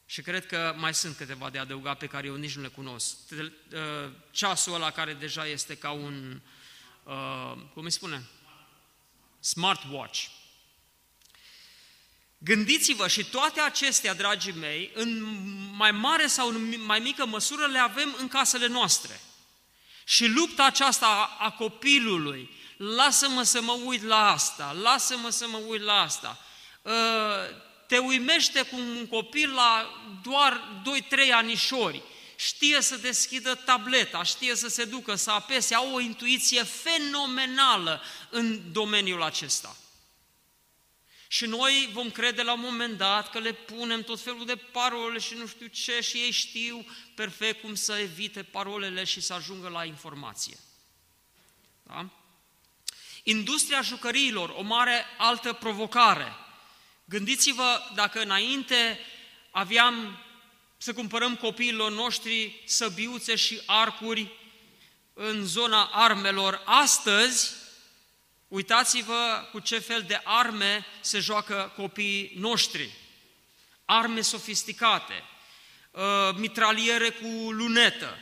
Și 0.05 0.21
cred 0.21 0.45
că 0.45 0.75
mai 0.77 0.93
sunt 0.93 1.15
câteva 1.15 1.49
de 1.49 1.57
adăugat 1.57 1.97
pe 1.97 2.07
care 2.07 2.27
eu 2.27 2.35
nici 2.35 2.55
nu 2.55 2.61
le 2.61 2.67
cunosc. 2.67 3.17
Uh, 3.31 3.49
ceasul 4.31 4.73
ăla 4.73 4.91
care 4.91 5.13
deja 5.13 5.47
este 5.47 5.77
ca 5.77 5.91
un, 5.91 6.41
uh, 7.03 7.53
cum 7.73 7.83
îi 7.83 7.91
spune? 7.91 8.25
Smartwatch. 9.39 10.27
Gândiți-vă 12.37 13.07
și 13.07 13.25
toate 13.25 13.59
acestea, 13.59 14.13
dragii 14.13 14.51
mei, 14.51 14.91
în 14.93 15.21
mai 15.75 15.91
mare 15.91 16.27
sau 16.27 16.47
în 16.47 16.81
mai 16.85 16.99
mică 16.99 17.25
măsură 17.25 17.65
le 17.65 17.79
avem 17.79 18.15
în 18.17 18.27
casele 18.27 18.67
noastre. 18.67 19.19
Și 20.03 20.25
lupta 20.25 20.65
aceasta 20.65 21.35
a 21.39 21.51
copilului, 21.51 22.49
lasă-mă 22.77 23.43
să 23.43 23.61
mă 23.61 23.79
uit 23.85 24.03
la 24.03 24.31
asta, 24.31 24.71
lasă-mă 24.81 25.29
să 25.29 25.47
mă 25.47 25.57
uit 25.57 25.81
la 25.81 26.01
asta, 26.01 26.39
ă, 26.85 26.93
te 27.87 27.97
uimește 27.97 28.61
cu 28.61 28.75
un 28.75 29.07
copil 29.07 29.53
la 29.53 30.01
doar 30.23 30.81
2-3 31.27 31.31
anișori, 31.31 32.01
știe 32.35 32.81
să 32.81 32.97
deschidă 32.97 33.55
tableta, 33.55 34.23
știe 34.23 34.55
să 34.55 34.67
se 34.67 34.85
ducă, 34.85 35.15
să 35.15 35.31
apese, 35.31 35.75
au 35.75 35.93
o 35.93 35.99
intuiție 35.99 36.63
fenomenală 36.63 38.01
în 38.29 38.71
domeniul 38.71 39.23
acesta. 39.23 39.75
Și 41.27 41.45
noi 41.45 41.89
vom 41.93 42.11
crede 42.11 42.41
la 42.41 42.53
un 42.53 42.59
moment 42.59 42.97
dat 42.97 43.29
că 43.29 43.39
le 43.39 43.53
punem 43.53 44.03
tot 44.03 44.21
felul 44.21 44.45
de 44.45 44.55
parole 44.55 45.19
și 45.19 45.33
nu 45.33 45.47
știu 45.47 45.67
ce 45.67 46.01
și 46.01 46.17
ei 46.17 46.31
știu 46.31 46.85
perfect 47.15 47.61
cum 47.61 47.75
să 47.75 47.93
evite 47.93 48.43
parolele 48.43 49.03
și 49.03 49.21
să 49.21 49.33
ajungă 49.33 49.69
la 49.69 49.83
informație. 49.83 50.57
Da? 51.83 52.09
Industria 53.27 53.81
jucăriilor, 53.81 54.49
o 54.49 54.61
mare 54.61 55.05
altă 55.17 55.53
provocare. 55.53 56.33
Gândiți-vă 57.05 57.81
dacă 57.95 58.21
înainte 58.21 58.99
aveam 59.51 60.19
să 60.77 60.93
cumpărăm 60.93 61.35
copiilor 61.35 61.91
noștri 61.91 62.61
săbiuțe 62.65 63.35
și 63.35 63.61
arcuri 63.65 64.31
în 65.13 65.45
zona 65.45 65.83
armelor, 65.83 66.61
astăzi 66.65 67.63
Uitați-vă 68.47 69.47
cu 69.51 69.59
ce 69.59 69.79
fel 69.79 70.03
de 70.07 70.21
arme 70.23 70.85
se 71.01 71.19
joacă 71.19 71.73
copiii 71.75 72.31
noștri. 72.37 72.89
Arme 73.85 74.21
sofisticate, 74.21 75.23
uh, 75.91 76.35
mitraliere 76.35 77.09
cu 77.09 77.51
lunetă. 77.51 78.17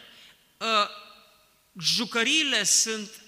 Uh, 0.58 0.68
jucăriile 1.80 2.64
sunt 2.64 3.23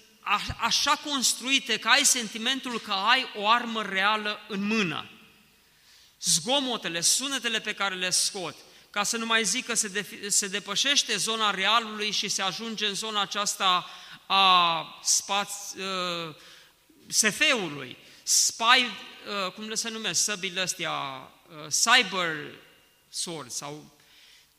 așa 0.58 0.90
construite 0.90 1.78
că 1.78 1.88
ai 1.88 2.04
sentimentul 2.04 2.80
că 2.80 2.92
ai 2.92 3.30
o 3.34 3.48
armă 3.48 3.82
reală 3.82 4.40
în 4.48 4.66
mână. 4.66 5.10
Zgomotele, 6.20 7.00
sunetele 7.00 7.60
pe 7.60 7.74
care 7.74 7.94
le 7.94 8.10
scot, 8.10 8.56
ca 8.90 9.02
să 9.02 9.16
nu 9.16 9.26
mai 9.26 9.44
zic 9.44 9.66
că 9.66 9.74
se, 9.74 9.88
de, 9.88 10.28
se 10.28 10.46
depășește 10.46 11.16
zona 11.16 11.50
realului 11.50 12.10
și 12.10 12.28
se 12.28 12.42
ajunge 12.42 12.86
în 12.86 12.94
zona 12.94 13.20
aceasta 13.20 13.86
a 14.26 15.00
spați, 15.02 15.78
uh, 15.78 16.34
SF-ului, 17.08 17.96
spy, 18.22 18.62
uh, 18.62 19.52
cum 19.52 19.68
le 19.68 19.74
se 19.74 19.88
numesc, 19.88 20.22
săbile 20.22 20.60
astea, 20.60 20.90
uh, 20.90 21.66
cyber 21.68 22.36
sword 23.08 23.50
sau 23.50 23.96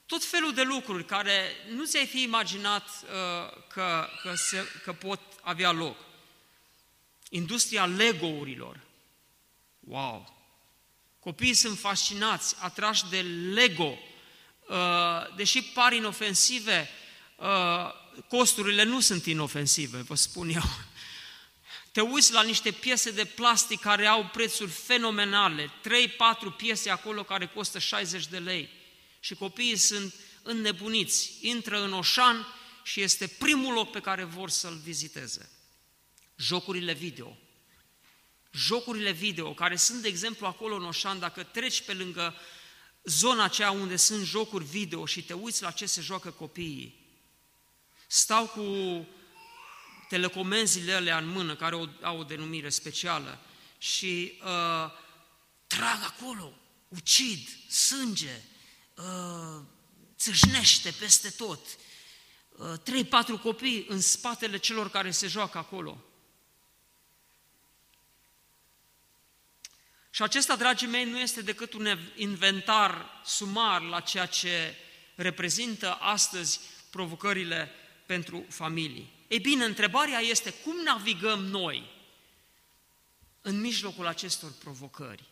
tot 0.05 0.23
felul 0.23 0.53
de 0.53 0.61
lucruri 0.61 1.05
care 1.05 1.51
nu 1.69 1.85
ți-ai 1.85 2.05
fi 2.05 2.21
imaginat 2.21 2.83
uh, 2.83 3.63
că, 3.67 4.07
că, 4.21 4.33
se, 4.35 4.67
că 4.83 4.93
pot 4.93 5.19
avea 5.47 5.71
loc. 5.71 5.97
Industria 7.29 7.85
Lego-urilor. 7.85 8.79
Wow! 9.79 10.35
Copiii 11.19 11.53
sunt 11.53 11.77
fascinați, 11.77 12.55
atrași 12.59 13.09
de 13.09 13.21
Lego. 13.53 13.97
Deși 15.35 15.63
par 15.63 15.93
inofensive, 15.93 16.89
costurile 18.29 18.83
nu 18.83 18.99
sunt 18.99 19.25
inofensive, 19.25 19.97
vă 19.97 20.15
spun 20.15 20.49
eu 20.49 20.63
te 21.91 22.03
uiți 22.03 22.33
la 22.33 22.41
niște 22.41 22.71
piese 22.71 23.11
de 23.11 23.25
plastic 23.25 23.79
care 23.79 24.05
au 24.05 24.29
prețuri 24.33 24.71
fenomenale, 24.71 25.65
3-4 25.65 25.69
piese 26.57 26.89
acolo 26.89 27.23
care 27.23 27.47
costă 27.47 27.79
60 27.79 28.27
de 28.27 28.37
lei 28.37 28.69
și 29.19 29.35
copiii 29.35 29.75
sunt 29.75 30.13
înnebuniți, 30.41 31.31
intră 31.41 31.83
în 31.83 31.93
Oșan 31.93 32.47
și 32.87 33.01
este 33.01 33.27
primul 33.27 33.73
loc 33.73 33.91
pe 33.91 33.99
care 33.99 34.23
vor 34.23 34.49
să-l 34.49 34.75
viziteze. 34.75 35.49
Jocurile 36.35 36.93
video. 36.93 37.37
Jocurile 38.51 39.11
video, 39.11 39.53
care 39.53 39.75
sunt, 39.75 40.01
de 40.01 40.07
exemplu, 40.07 40.45
acolo 40.45 40.75
în 40.75 40.85
Oșan, 40.85 41.19
dacă 41.19 41.43
treci 41.43 41.81
pe 41.81 41.93
lângă 41.93 42.35
zona 43.03 43.43
aceea 43.43 43.71
unde 43.71 43.95
sunt 43.95 44.25
jocuri 44.25 44.65
video 44.65 45.05
și 45.05 45.23
te 45.23 45.33
uiți 45.33 45.61
la 45.61 45.71
ce 45.71 45.85
se 45.85 46.01
joacă 46.01 46.31
copiii, 46.31 47.05
stau 48.07 48.47
cu 48.47 48.61
telecomenzile 50.09 50.93
alea 50.93 51.17
în 51.17 51.27
mână, 51.27 51.55
care 51.55 51.75
au 52.01 52.19
o 52.19 52.23
denumire 52.23 52.69
specială, 52.69 53.39
și 53.77 54.33
uh, 54.41 54.91
trag 55.67 56.03
acolo, 56.03 56.53
ucid, 56.87 57.47
sânge, 57.69 58.41
uh, 58.95 59.61
țâșnește 60.17 60.91
peste 60.99 61.29
tot. 61.29 61.59
Uh, 62.57 62.73
trei, 62.83 63.03
patru 63.03 63.37
copii 63.37 63.85
în 63.89 64.01
spatele 64.01 64.57
celor 64.57 64.89
care 64.89 65.11
se 65.11 65.27
joacă 65.27 65.57
acolo. 65.57 66.03
Și 70.09 70.21
acesta, 70.23 70.55
dragii 70.55 70.87
mei, 70.87 71.09
nu 71.09 71.19
este 71.19 71.41
decât 71.41 71.73
un 71.73 71.87
inventar 72.15 73.21
sumar 73.25 73.81
la 73.81 73.99
ceea 73.99 74.25
ce 74.25 74.75
reprezintă 75.15 75.93
astăzi 75.93 76.59
provocările 76.89 77.71
pentru 78.05 78.45
familii. 78.49 79.11
Ei 79.27 79.39
bine, 79.39 79.65
întrebarea 79.65 80.19
este 80.19 80.53
cum 80.53 80.75
navigăm 80.83 81.39
noi 81.45 81.89
în 83.41 83.59
mijlocul 83.59 84.07
acestor 84.07 84.51
provocări? 84.51 85.23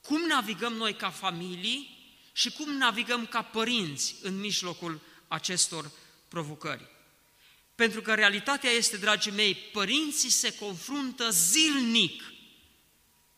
Cum 0.00 0.20
navigăm 0.20 0.72
noi 0.72 0.94
ca 0.94 1.10
familii 1.10 1.96
și 2.32 2.50
cum 2.50 2.72
navigăm 2.72 3.26
ca 3.26 3.42
părinți 3.42 4.14
în 4.22 4.38
mijlocul 4.40 5.00
acestor 5.26 5.80
provocări? 5.80 6.06
Pentru 7.74 8.00
că 8.00 8.14
realitatea 8.14 8.70
este, 8.70 8.96
dragii 8.96 9.32
mei, 9.32 9.54
părinții 9.54 10.30
se 10.30 10.54
confruntă 10.54 11.30
zilnic, 11.30 12.22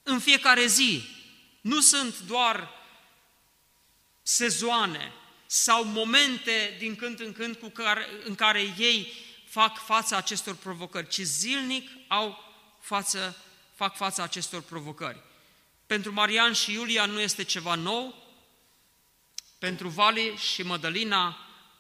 în 0.03 0.19
fiecare 0.19 0.67
zi. 0.67 1.03
Nu 1.61 1.81
sunt 1.81 2.21
doar 2.21 2.69
sezoane 4.23 5.13
sau 5.47 5.85
momente 5.85 6.77
din 6.79 6.97
când 6.97 7.21
în 7.21 7.33
când 7.33 7.57
cu 7.57 7.69
care, 7.69 8.07
în 8.25 8.35
care 8.35 8.75
ei 8.79 9.13
fac 9.49 9.85
fața 9.85 10.17
acestor 10.17 10.55
provocări, 10.55 11.09
ci 11.09 11.21
zilnic 11.21 11.91
au 12.09 12.39
față, 12.81 13.37
fac 13.75 13.97
fața 13.97 14.23
acestor 14.23 14.63
provocări. 14.63 15.23
Pentru 15.87 16.13
Marian 16.13 16.53
și 16.53 16.73
Iulia 16.73 17.07
nu 17.07 17.21
este 17.21 17.43
ceva 17.43 17.75
nou, 17.75 18.15
pentru 19.59 19.89
Vali 19.89 20.37
și 20.37 20.63
Mădălina, 20.63 21.39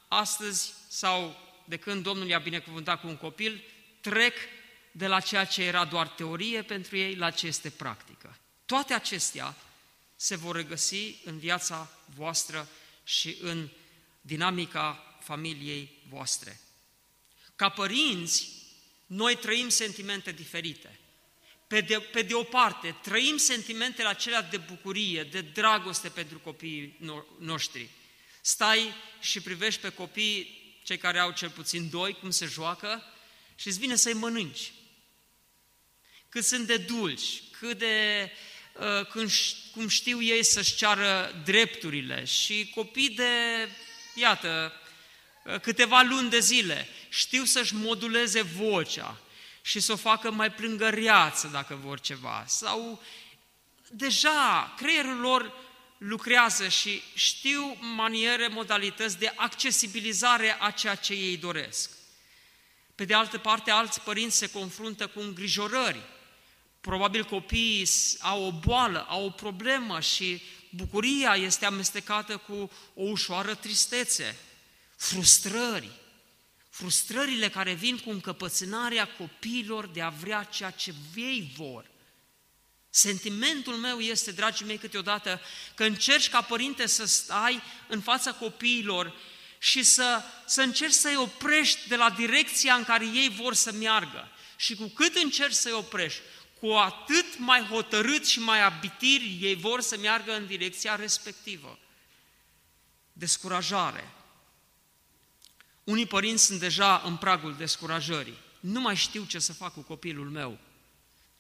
astăzi 0.08 0.72
sau 0.92 1.36
de 1.64 1.76
când 1.76 2.02
Domnul 2.02 2.26
i-a 2.26 2.38
binecuvântat 2.38 3.00
cu 3.00 3.06
un 3.06 3.16
copil, 3.16 3.64
trec 4.00 4.34
de 4.92 5.06
la 5.06 5.20
ceea 5.20 5.44
ce 5.44 5.62
era 5.62 5.84
doar 5.84 6.08
teorie 6.08 6.62
pentru 6.62 6.96
ei 6.96 7.14
la 7.14 7.30
ce 7.30 7.46
este 7.46 7.70
practică. 7.70 8.38
Toate 8.66 8.94
acestea 8.94 9.56
se 10.16 10.36
vor 10.36 10.56
regăsi 10.56 11.16
în 11.24 11.38
viața 11.38 11.90
voastră 12.14 12.68
și 13.04 13.36
în 13.40 13.68
dinamica 14.20 15.16
familiei 15.20 15.90
voastre. 16.08 16.60
Ca 17.56 17.68
părinți, 17.68 18.48
noi 19.06 19.36
trăim 19.36 19.68
sentimente 19.68 20.32
diferite. 20.32 20.98
Pe 21.66 21.80
de, 21.80 21.98
pe 21.98 22.22
de 22.22 22.34
o 22.34 22.42
parte, 22.42 22.96
trăim 23.02 23.36
sentimentele 23.36 24.08
acelea 24.08 24.42
de 24.42 24.56
bucurie, 24.56 25.24
de 25.24 25.40
dragoste 25.40 26.08
pentru 26.08 26.38
copiii 26.38 26.98
noștri. 27.38 27.88
Stai 28.40 28.92
și 29.20 29.40
privești 29.40 29.80
pe 29.80 29.88
copii, 29.88 30.59
cei 30.90 30.98
care 30.98 31.18
au 31.18 31.30
cel 31.30 31.50
puțin 31.50 31.88
doi, 31.90 32.12
cum 32.12 32.30
se 32.30 32.46
joacă 32.46 33.04
și 33.54 33.68
îți 33.68 33.78
vine 33.78 33.94
să-i 33.94 34.12
mănânci. 34.12 34.72
Cât 36.28 36.44
sunt 36.44 36.66
de 36.66 36.76
dulci, 36.76 37.42
cât 37.58 37.78
de 37.78 38.30
uh, 38.72 39.06
când, 39.06 39.30
cum 39.72 39.88
știu 39.88 40.22
ei 40.22 40.44
să-și 40.44 40.76
ceară 40.76 41.42
drepturile 41.44 42.24
și 42.24 42.70
copii 42.74 43.10
de, 43.10 43.68
iată, 44.14 44.72
uh, 45.44 45.60
câteva 45.60 46.02
luni 46.02 46.30
de 46.30 46.38
zile 46.38 46.88
știu 47.08 47.44
să-și 47.44 47.74
moduleze 47.74 48.42
vocea 48.42 49.20
și 49.62 49.80
să 49.80 49.92
o 49.92 49.96
facă 49.96 50.30
mai 50.30 50.52
plângăreață 50.52 51.48
dacă 51.52 51.74
vor 51.74 52.00
ceva. 52.00 52.44
Sau 52.46 53.02
deja 53.90 54.74
creierul 54.76 55.20
lor 55.20 55.52
lucrează 56.00 56.68
și 56.68 57.02
știu 57.14 57.76
maniere, 57.80 58.48
modalități 58.48 59.18
de 59.18 59.32
accesibilizare 59.36 60.56
a 60.60 60.70
ceea 60.70 60.94
ce 60.94 61.12
ei 61.12 61.36
doresc. 61.36 61.90
Pe 62.94 63.04
de 63.04 63.14
altă 63.14 63.38
parte, 63.38 63.70
alți 63.70 64.00
părinți 64.00 64.36
se 64.36 64.50
confruntă 64.50 65.06
cu 65.06 65.20
îngrijorări 65.20 66.00
Probabil 66.80 67.24
copiii 67.24 67.88
au 68.20 68.42
o 68.44 68.52
boală, 68.52 69.06
au 69.08 69.24
o 69.24 69.30
problemă 69.30 70.00
și 70.00 70.42
bucuria 70.70 71.34
este 71.34 71.66
amestecată 71.66 72.36
cu 72.36 72.70
o 72.94 73.02
ușoară 73.02 73.54
tristețe, 73.54 74.36
frustrări, 74.96 75.90
frustrările 76.68 77.48
care 77.48 77.72
vin 77.72 77.98
cu 77.98 78.10
încăpățânarea 78.10 79.08
copiilor 79.08 79.86
de 79.86 80.00
a 80.00 80.08
vrea 80.08 80.42
ceea 80.42 80.70
ce 80.70 80.94
ei 81.14 81.52
vor. 81.56 81.84
Sentimentul 82.90 83.74
meu 83.74 83.98
este, 83.98 84.30
dragii 84.32 84.66
mei, 84.66 84.78
câteodată 84.78 85.40
că 85.74 85.84
încerci 85.84 86.28
ca 86.28 86.40
părinte 86.40 86.86
să 86.86 87.04
stai 87.04 87.62
în 87.88 88.00
fața 88.00 88.32
copiilor 88.32 89.14
și 89.58 89.82
să, 89.82 90.22
să 90.46 90.62
încerci 90.62 90.92
să-i 90.92 91.16
oprești 91.16 91.88
de 91.88 91.96
la 91.96 92.10
direcția 92.10 92.74
în 92.74 92.84
care 92.84 93.04
ei 93.04 93.28
vor 93.28 93.54
să 93.54 93.72
meargă. 93.72 94.28
Și 94.56 94.74
cu 94.74 94.86
cât 94.88 95.16
încerci 95.16 95.54
să-i 95.54 95.72
oprești, 95.72 96.20
cu 96.60 96.66
atât 96.66 97.38
mai 97.38 97.66
hotărât 97.66 98.26
și 98.26 98.40
mai 98.40 98.62
abitiri 98.62 99.38
ei 99.40 99.54
vor 99.54 99.80
să 99.80 99.96
meargă 99.98 100.36
în 100.36 100.46
direcția 100.46 100.96
respectivă. 100.96 101.78
Descurajare. 103.12 104.12
Unii 105.84 106.06
părinți 106.06 106.44
sunt 106.44 106.60
deja 106.60 107.02
în 107.04 107.16
pragul 107.16 107.54
descurajării. 107.56 108.38
Nu 108.60 108.80
mai 108.80 108.96
știu 108.96 109.24
ce 109.24 109.38
să 109.38 109.52
fac 109.52 109.72
cu 109.72 109.80
copilul 109.80 110.30
meu. 110.30 110.58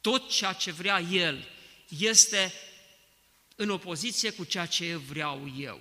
Tot 0.00 0.30
ceea 0.30 0.52
ce 0.52 0.70
vrea 0.70 1.00
el 1.00 1.48
este 1.88 2.54
în 3.56 3.70
opoziție 3.70 4.30
cu 4.30 4.44
ceea 4.44 4.66
ce 4.66 4.96
vreau 4.96 5.54
eu. 5.58 5.80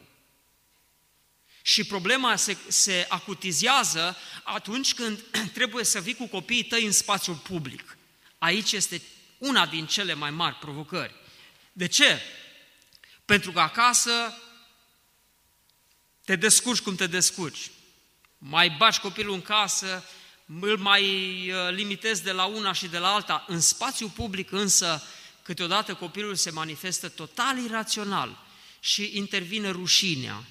Și 1.61 1.83
problema 1.83 2.35
se, 2.35 2.57
se 2.67 3.05
acutizează 3.09 4.17
atunci 4.43 4.93
când 4.93 5.19
trebuie 5.57 5.83
să 5.83 6.01
vii 6.01 6.15
cu 6.15 6.27
copiii 6.27 6.63
tăi 6.63 6.85
în 6.85 6.91
spațiul 6.91 7.35
public. 7.35 7.97
Aici 8.37 8.71
este 8.71 9.01
una 9.37 9.65
din 9.65 9.85
cele 9.85 10.13
mai 10.13 10.31
mari 10.31 10.55
provocări. 10.55 11.13
De 11.71 11.87
ce? 11.87 12.21
Pentru 13.25 13.51
că 13.51 13.59
acasă 13.59 14.41
te 16.25 16.35
descurci 16.35 16.81
cum 16.81 16.95
te 16.95 17.07
descurci. 17.07 17.71
Mai 18.37 18.69
bași 18.69 18.99
copilul 18.99 19.33
în 19.33 19.41
casă, 19.41 20.03
îl 20.59 20.77
mai 20.77 21.03
uh, 21.51 21.73
limitezi 21.75 22.23
de 22.23 22.31
la 22.31 22.45
una 22.45 22.71
și 22.71 22.87
de 22.87 22.97
la 22.97 23.13
alta. 23.13 23.45
În 23.47 23.59
spațiu 23.59 24.07
public 24.07 24.51
însă, 24.51 25.03
câteodată 25.43 25.93
copilul 25.93 26.35
se 26.35 26.49
manifestă 26.49 27.09
total 27.09 27.57
irațional 27.57 28.45
și 28.79 29.11
intervine 29.13 29.69
rușinea 29.69 30.43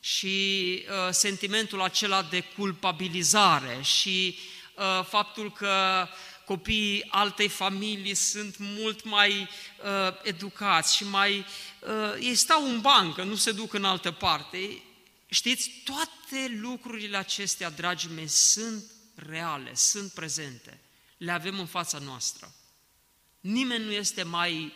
și 0.00 0.84
uh, 0.88 1.10
sentimentul 1.10 1.82
acela 1.82 2.22
de 2.22 2.40
culpabilizare 2.40 3.78
și 3.82 4.38
uh, 4.74 5.04
faptul 5.08 5.52
că 5.52 6.06
copiii 6.44 7.04
altei 7.08 7.48
familii 7.48 8.14
sunt 8.14 8.54
mult 8.58 9.04
mai 9.04 9.40
uh, 9.40 10.14
educați 10.22 10.96
și 10.96 11.04
mai... 11.04 11.44
Uh, 11.80 12.14
ei 12.20 12.34
stau 12.34 12.64
în 12.64 12.80
bancă, 12.80 13.22
nu 13.22 13.34
se 13.34 13.52
duc 13.52 13.72
în 13.72 13.84
altă 13.84 14.10
parte. 14.10 14.82
Știți, 15.26 15.70
toate 15.84 16.58
lucrurile 16.60 17.16
acestea, 17.16 17.70
dragii 17.70 18.10
mei, 18.14 18.28
sunt 18.28 18.84
reale, 19.14 19.74
sunt 19.74 20.12
prezente. 20.12 20.80
Le 21.16 21.32
avem 21.32 21.58
în 21.58 21.66
fața 21.66 21.98
noastră. 21.98 22.54
Nimeni 23.40 23.84
nu 23.84 23.92
este 23.92 24.22
mai 24.22 24.72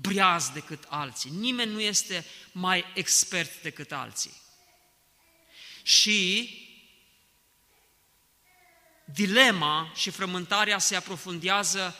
breaz 0.00 0.48
decât 0.48 0.84
alții, 0.88 1.30
nimeni 1.30 1.72
nu 1.72 1.80
este 1.80 2.24
mai 2.52 2.84
expert 2.94 3.62
decât 3.62 3.92
alții. 3.92 4.40
Și 5.82 6.50
dilema 9.04 9.92
și 9.94 10.10
frământarea 10.10 10.78
se 10.78 10.96
aprofundează 10.96 11.96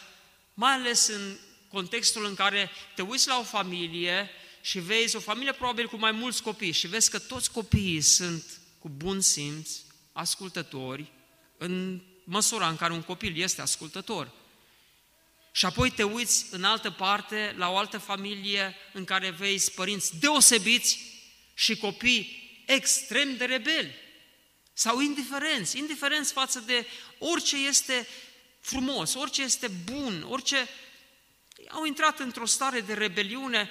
mai 0.54 0.72
ales 0.72 1.06
în 1.06 1.36
contextul 1.68 2.24
în 2.24 2.34
care 2.34 2.70
te 2.94 3.02
uiți 3.02 3.28
la 3.28 3.38
o 3.38 3.42
familie 3.42 4.30
și 4.60 4.78
vezi 4.78 5.16
o 5.16 5.20
familie 5.20 5.52
probabil 5.52 5.88
cu 5.88 5.96
mai 5.96 6.12
mulți 6.12 6.42
copii 6.42 6.72
și 6.72 6.86
vezi 6.86 7.10
că 7.10 7.18
toți 7.18 7.50
copiii 7.50 8.00
sunt 8.00 8.44
cu 8.78 8.88
bun 8.88 9.20
simț, 9.20 9.70
ascultători, 10.12 11.12
în 11.60 12.00
măsura 12.24 12.68
în 12.68 12.76
care 12.76 12.92
un 12.92 13.02
copil 13.02 13.40
este 13.40 13.60
ascultător. 13.60 14.30
Și 15.52 15.66
apoi 15.66 15.90
te 15.90 16.02
uiți 16.02 16.46
în 16.50 16.64
altă 16.64 16.90
parte, 16.90 17.54
la 17.56 17.70
o 17.70 17.76
altă 17.76 17.98
familie 17.98 18.76
în 18.92 19.04
care 19.04 19.30
vezi 19.30 19.72
părinți 19.72 20.18
deosebiți 20.18 20.98
și 21.54 21.76
copii 21.76 22.52
extrem 22.66 23.36
de 23.36 23.44
rebeli 23.44 23.94
sau 24.72 25.00
indiferenți, 25.00 25.78
indiferenți 25.78 26.32
față 26.32 26.58
de 26.66 26.86
orice 27.18 27.56
este 27.56 28.06
frumos, 28.60 29.14
orice 29.14 29.42
este 29.42 29.68
bun, 29.68 30.26
orice... 30.28 30.68
Au 31.68 31.84
intrat 31.84 32.18
într-o 32.18 32.46
stare 32.46 32.80
de 32.80 32.94
rebeliune, 32.94 33.70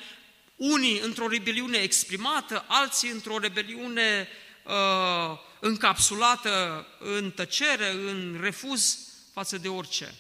unii 0.56 1.00
într-o 1.00 1.28
rebeliune 1.28 1.78
exprimată, 1.78 2.66
alții 2.68 3.10
într-o 3.10 3.40
rebeliune 3.40 4.28
uh, 4.64 5.48
încapsulată 5.60 6.88
în 7.00 7.32
tăcere, 7.32 7.90
în 7.92 8.38
refuz 8.42 8.98
față 9.34 9.58
de 9.58 9.68
orice. 9.68 10.16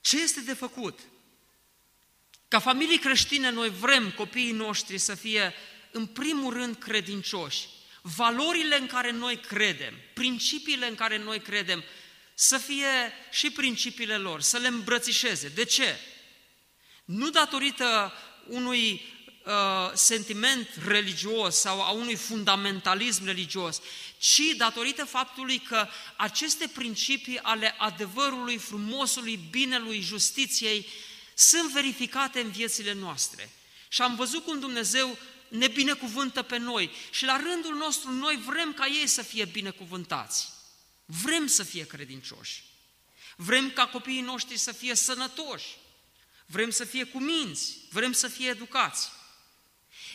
Ce 0.00 0.22
este 0.22 0.40
de 0.40 0.54
făcut? 0.54 0.98
Ca 2.48 2.58
familii 2.58 2.98
creștine, 2.98 3.50
noi 3.50 3.68
vrem 3.68 4.10
copiii 4.10 4.52
noștri 4.52 4.98
să 4.98 5.14
fie, 5.14 5.54
în 5.90 6.06
primul 6.06 6.52
rând, 6.52 6.76
credincioși. 6.76 7.68
Valorile 8.02 8.78
în 8.78 8.86
care 8.86 9.10
noi 9.10 9.36
credem, 9.36 9.94
principiile 10.14 10.88
în 10.88 10.94
care 10.94 11.18
noi 11.18 11.40
credem, 11.40 11.84
să 12.34 12.58
fie 12.58 13.12
și 13.30 13.50
principiile 13.50 14.16
lor, 14.16 14.40
să 14.40 14.58
le 14.58 14.66
îmbrățișeze. 14.66 15.48
De 15.48 15.64
ce? 15.64 15.98
Nu 17.04 17.30
datorită 17.30 18.12
unui 18.46 19.02
uh, 19.44 19.90
sentiment 19.94 20.68
religios 20.86 21.56
sau 21.56 21.82
a 21.82 21.90
unui 21.90 22.14
fundamentalism 22.14 23.24
religios, 23.24 23.80
ci 24.18 24.42
datorită 24.56 25.04
faptului 25.04 25.58
că 25.58 25.88
aceste 26.16 26.70
principii 26.74 27.38
ale 27.38 27.74
adevărului, 27.78 28.58
frumosului, 28.58 29.40
binelui, 29.50 30.00
justiției 30.00 30.86
sunt 31.34 31.70
verificate 31.70 32.40
în 32.40 32.50
viețile 32.50 32.92
noastre. 32.92 33.50
Și 33.88 34.02
am 34.02 34.14
văzut 34.14 34.44
cum 34.44 34.60
Dumnezeu 34.60 35.18
ne 35.48 35.68
binecuvântă 35.68 36.42
pe 36.42 36.56
noi 36.56 36.90
și 37.10 37.24
la 37.24 37.36
rândul 37.36 37.74
nostru 37.74 38.10
noi 38.10 38.36
vrem 38.46 38.72
ca 38.72 38.86
ei 38.86 39.06
să 39.06 39.22
fie 39.22 39.44
binecuvântați. 39.44 40.48
Vrem 41.04 41.46
să 41.46 41.62
fie 41.62 41.86
credincioși. 41.86 42.64
Vrem 43.36 43.70
ca 43.70 43.86
copiii 43.86 44.20
noștri 44.20 44.56
să 44.56 44.72
fie 44.72 44.94
sănătoși. 44.94 45.66
Vrem 46.46 46.70
să 46.70 46.84
fie 46.84 47.04
cuminți. 47.04 47.76
Vrem 47.90 48.12
să 48.12 48.28
fie 48.28 48.48
educați. 48.48 49.08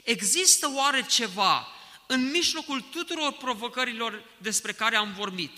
Există 0.05 0.71
oare 0.73 1.05
ceva 1.05 1.67
în 2.07 2.29
mijlocul 2.29 2.81
tuturor 2.81 3.31
provocărilor 3.31 4.23
despre 4.37 4.71
care 4.71 4.95
am 4.95 5.13
vorbit, 5.13 5.51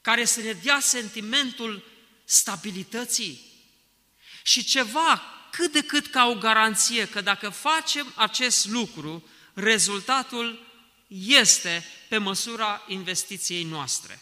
care 0.00 0.24
să 0.24 0.40
ne 0.40 0.52
dea 0.52 0.80
sentimentul 0.80 1.84
stabilității 2.24 3.40
și 4.42 4.64
ceva 4.64 5.22
cât 5.50 5.72
de 5.72 5.82
cât 5.82 6.06
ca 6.06 6.26
o 6.26 6.34
garanție 6.34 7.08
că 7.08 7.20
dacă 7.20 7.48
facem 7.48 8.12
acest 8.14 8.66
lucru, 8.66 9.28
rezultatul 9.54 10.66
este 11.08 11.84
pe 12.08 12.18
măsura 12.18 12.84
investiției 12.88 13.64
noastre. 13.64 14.20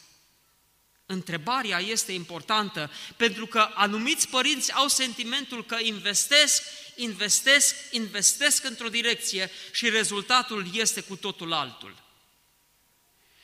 Întrebarea 1.07 1.79
este 1.79 2.13
importantă 2.13 2.91
pentru 3.17 3.47
că 3.47 3.71
anumiți 3.75 4.29
părinți 4.29 4.73
au 4.73 4.89
sentimentul 4.89 5.65
că 5.65 5.77
investesc, 5.83 6.63
investesc, 6.97 7.75
investesc 7.91 8.65
într-o 8.65 8.89
direcție 8.89 9.51
și 9.73 9.89
rezultatul 9.89 10.67
este 10.73 11.01
cu 11.01 11.17
totul 11.17 11.53
altul. 11.53 12.03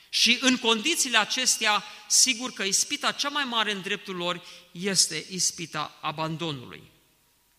Și 0.09 0.39
în 0.41 0.57
condițiile 0.57 1.19
acestea, 1.19 1.85
sigur 2.09 2.53
că 2.53 2.63
ispita 2.63 3.13
cea 3.13 3.29
mai 3.29 3.45
mare 3.45 3.73
în 3.73 3.81
dreptul 3.81 4.17
lor 4.17 4.43
este 4.73 5.27
ispita 5.31 5.99
abandonului. 6.01 6.83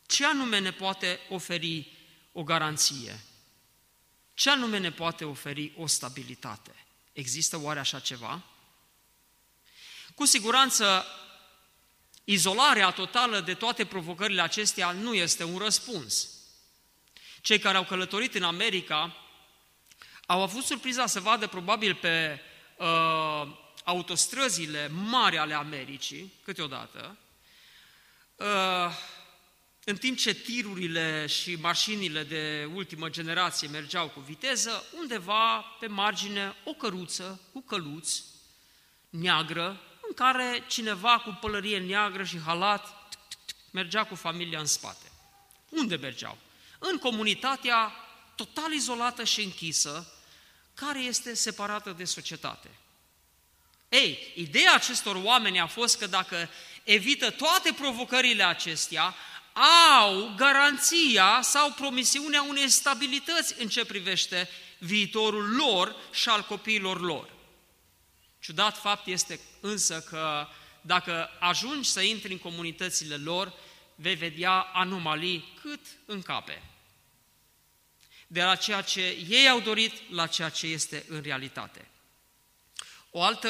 Ce 0.05 0.25
anume 0.25 0.59
ne 0.59 0.71
poate 0.71 1.19
oferi 1.29 1.91
o 2.31 2.43
garanție? 2.43 3.19
Ce 4.33 4.49
anume 4.49 4.77
ne 4.77 4.91
poate 4.91 5.25
oferi 5.25 5.73
o 5.77 5.87
stabilitate? 5.87 6.85
Există 7.13 7.59
oare 7.59 7.79
așa 7.79 7.99
ceva? 7.99 8.43
Cu 10.19 10.25
siguranță, 10.25 11.05
izolarea 12.23 12.91
totală 12.91 13.39
de 13.39 13.53
toate 13.53 13.85
provocările 13.85 14.41
acestea 14.41 14.91
nu 14.91 15.13
este 15.13 15.43
un 15.43 15.57
răspuns. 15.57 16.29
Cei 17.41 17.59
care 17.59 17.77
au 17.77 17.83
călătorit 17.83 18.35
în 18.35 18.43
America 18.43 19.15
au 20.25 20.41
avut 20.41 20.63
surpriza 20.63 21.05
să 21.05 21.19
vadă 21.19 21.47
probabil 21.47 21.95
pe 21.95 22.41
uh, 22.77 23.47
autostrăzile 23.83 24.87
mari 24.87 25.37
ale 25.37 25.53
Americii, 25.53 26.33
câteodată, 26.43 27.17
uh, 28.35 28.95
în 29.83 29.97
timp 29.97 30.17
ce 30.17 30.33
tirurile 30.33 31.25
și 31.27 31.55
mașinile 31.55 32.23
de 32.23 32.69
ultimă 32.73 33.09
generație 33.09 33.67
mergeau 33.67 34.07
cu 34.07 34.19
viteză, 34.19 34.83
undeva 34.97 35.59
pe 35.79 35.87
margine 35.87 36.55
o 36.63 36.73
căruță 36.73 37.41
cu 37.53 37.61
căluți 37.61 38.23
neagră 39.09 39.83
în 40.09 40.15
care 40.15 40.63
cineva 40.67 41.19
cu 41.19 41.37
pălărie 41.41 41.79
neagră 41.79 42.23
și 42.23 42.39
halat 42.45 43.13
mergea 43.71 44.03
cu 44.03 44.15
familia 44.15 44.59
în 44.59 44.65
spate. 44.65 45.11
Unde 45.69 45.95
mergeau? 45.95 46.37
În 46.79 46.97
comunitatea 46.97 47.93
total 48.35 48.71
izolată 48.73 49.23
și 49.23 49.43
închisă, 49.43 50.13
care 50.73 50.99
este 50.99 51.33
separată 51.33 51.91
de 51.97 52.03
societate. 52.03 52.69
Ei, 53.89 54.33
ideea 54.35 54.73
acestor 54.73 55.15
oameni 55.23 55.59
a 55.59 55.67
fost 55.67 55.97
că 55.97 56.07
dacă 56.07 56.49
evită 56.83 57.29
toate 57.29 57.73
provocările 57.73 58.43
acestea, 58.43 59.15
au 60.01 60.33
garanția 60.35 61.39
sau 61.41 61.71
promisiunea 61.71 62.41
unei 62.41 62.69
stabilități 62.69 63.55
în 63.61 63.67
ce 63.67 63.85
privește 63.85 64.49
viitorul 64.77 65.55
lor 65.55 65.95
și 66.11 66.29
al 66.29 66.43
copiilor 66.43 67.01
lor. 67.01 67.38
Ciudat 68.39 68.77
fapt 68.77 69.07
este 69.07 69.39
însă 69.59 70.01
că 70.01 70.47
dacă 70.81 71.29
ajungi 71.39 71.89
să 71.89 72.01
intri 72.01 72.31
în 72.31 72.37
comunitățile 72.37 73.15
lor, 73.15 73.53
vei 73.95 74.15
vedea 74.15 74.51
anomalii 74.59 75.53
cât 75.61 75.79
în 76.05 76.21
cape. 76.21 76.61
De 78.27 78.43
la 78.43 78.55
ceea 78.55 78.81
ce 78.81 79.01
ei 79.29 79.49
au 79.49 79.59
dorit 79.59 79.93
la 80.11 80.27
ceea 80.27 80.49
ce 80.49 80.67
este 80.67 81.05
în 81.07 81.21
realitate. 81.21 81.87
O 83.11 83.23
altă 83.23 83.49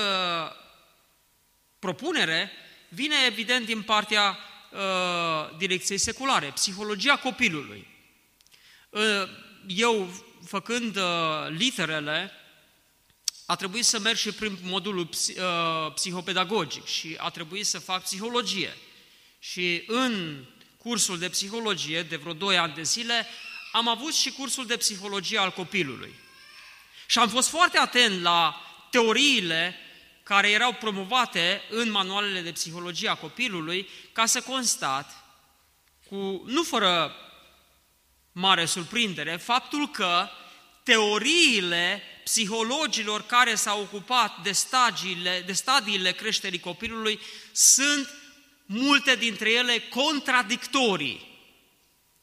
propunere 1.79 2.51
vine 2.89 3.15
evident 3.25 3.65
din 3.65 3.81
partea 3.81 4.37
uh, 4.71 5.57
direcției 5.57 5.97
seculare, 5.97 6.47
psihologia 6.47 7.17
copilului. 7.17 7.87
Uh, 8.89 9.01
eu, 9.67 10.09
făcând 10.45 10.95
uh, 10.95 11.03
literele, 11.49 12.31
a 13.49 13.55
trebuit 13.55 13.85
să 13.85 13.99
merg 13.99 14.17
și 14.17 14.31
prin 14.31 14.57
modulul 14.61 15.09
uh, 15.09 15.93
psihopedagogic 15.93 16.85
și 16.85 17.15
a 17.17 17.29
trebuit 17.29 17.65
să 17.65 17.79
fac 17.79 18.03
psihologie. 18.03 18.77
Și 19.39 19.83
în 19.87 20.43
cursul 20.77 21.19
de 21.19 21.29
psihologie, 21.29 22.03
de 22.03 22.15
vreo 22.15 22.33
2 22.33 22.57
ani 22.57 22.73
de 22.73 22.83
zile, 22.83 23.27
am 23.71 23.87
avut 23.87 24.13
și 24.13 24.31
cursul 24.31 24.65
de 24.65 24.77
psihologie 24.77 25.39
al 25.39 25.51
copilului. 25.51 26.13
Și 27.07 27.19
am 27.19 27.29
fost 27.29 27.49
foarte 27.49 27.77
atent 27.77 28.21
la 28.21 28.61
teoriile 28.91 29.75
care 30.23 30.49
erau 30.49 30.73
promovate 30.73 31.61
în 31.69 31.91
manualele 31.91 32.41
de 32.41 32.51
psihologie 32.51 33.09
a 33.09 33.15
copilului, 33.15 33.89
ca 34.11 34.25
să 34.25 34.41
constat, 34.41 35.23
cu, 36.09 36.43
nu 36.45 36.63
fără 36.63 37.15
mare 38.31 38.65
surprindere, 38.65 39.35
faptul 39.37 39.89
că 39.89 40.29
teoriile 40.83 42.03
psihologilor 42.29 43.25
care 43.25 43.55
s-au 43.55 43.81
ocupat 43.81 44.41
de, 44.41 44.51
stagiile, 44.51 45.43
de 45.45 45.53
stadiile 45.53 46.11
creșterii 46.11 46.59
copilului 46.59 47.19
sunt 47.51 48.09
multe 48.65 49.15
dintre 49.15 49.51
ele 49.51 49.79
contradictorii. 49.79 51.27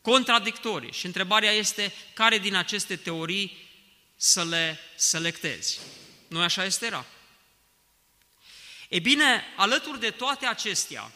Contradictorii. 0.00 0.92
Și 0.92 1.06
întrebarea 1.06 1.50
este 1.50 1.92
care 2.14 2.38
din 2.38 2.54
aceste 2.54 2.96
teorii 2.96 3.56
să 4.16 4.44
le 4.44 4.78
selectezi. 4.96 5.78
Nu 6.28 6.40
așa 6.40 6.64
este 6.64 6.86
era? 6.86 7.06
E 8.88 8.98
bine, 8.98 9.44
alături 9.56 10.00
de 10.00 10.10
toate 10.10 10.46
acestea, 10.46 11.12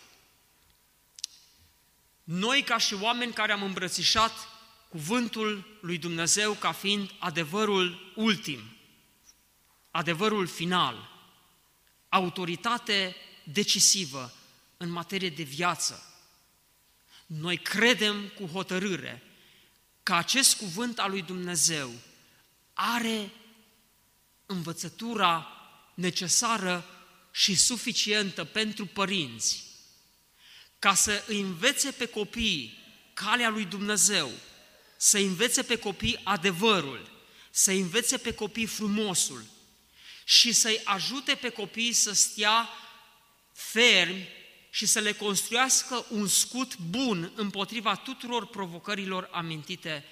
noi 2.24 2.62
ca 2.62 2.78
și 2.78 2.94
oameni 2.94 3.32
care 3.32 3.52
am 3.52 3.62
îmbrățișat 3.62 4.48
cuvântul 4.88 5.78
lui 5.80 5.98
Dumnezeu 5.98 6.52
ca 6.52 6.72
fiind 6.72 7.10
adevărul 7.18 8.12
ultim, 8.14 8.60
adevărul 9.90 10.46
final, 10.46 11.08
autoritate 12.08 13.16
decisivă 13.44 14.32
în 14.76 14.88
materie 14.88 15.30
de 15.30 15.42
viață. 15.42 16.04
Noi 17.26 17.58
credem 17.58 18.28
cu 18.28 18.46
hotărâre 18.46 19.22
că 20.02 20.14
acest 20.14 20.56
cuvânt 20.56 20.98
al 20.98 21.10
lui 21.10 21.22
Dumnezeu 21.22 21.90
are 22.72 23.30
învățătura 24.46 25.46
necesară 25.94 26.84
și 27.30 27.54
suficientă 27.54 28.44
pentru 28.44 28.86
părinți 28.86 29.64
ca 30.78 30.94
să 30.94 31.24
îi 31.26 31.40
învețe 31.40 31.90
pe 31.90 32.06
copii 32.06 32.78
calea 33.14 33.48
lui 33.48 33.64
Dumnezeu, 33.64 34.30
să 34.96 35.18
învețe 35.18 35.62
pe 35.62 35.76
copii 35.76 36.20
adevărul, 36.24 37.10
să 37.50 37.70
învețe 37.70 38.16
pe 38.16 38.34
copii 38.34 38.66
frumosul 38.66 39.44
și 40.24 40.52
să-i 40.52 40.80
ajute 40.84 41.34
pe 41.34 41.48
copii 41.48 41.92
să 41.92 42.12
stea 42.12 42.68
fermi 43.52 44.28
și 44.70 44.86
să 44.86 44.98
le 44.98 45.12
construiască 45.12 46.06
un 46.08 46.26
scut 46.26 46.78
bun 46.78 47.32
împotriva 47.34 47.96
tuturor 47.96 48.46
provocărilor 48.46 49.28
amintite 49.32 50.04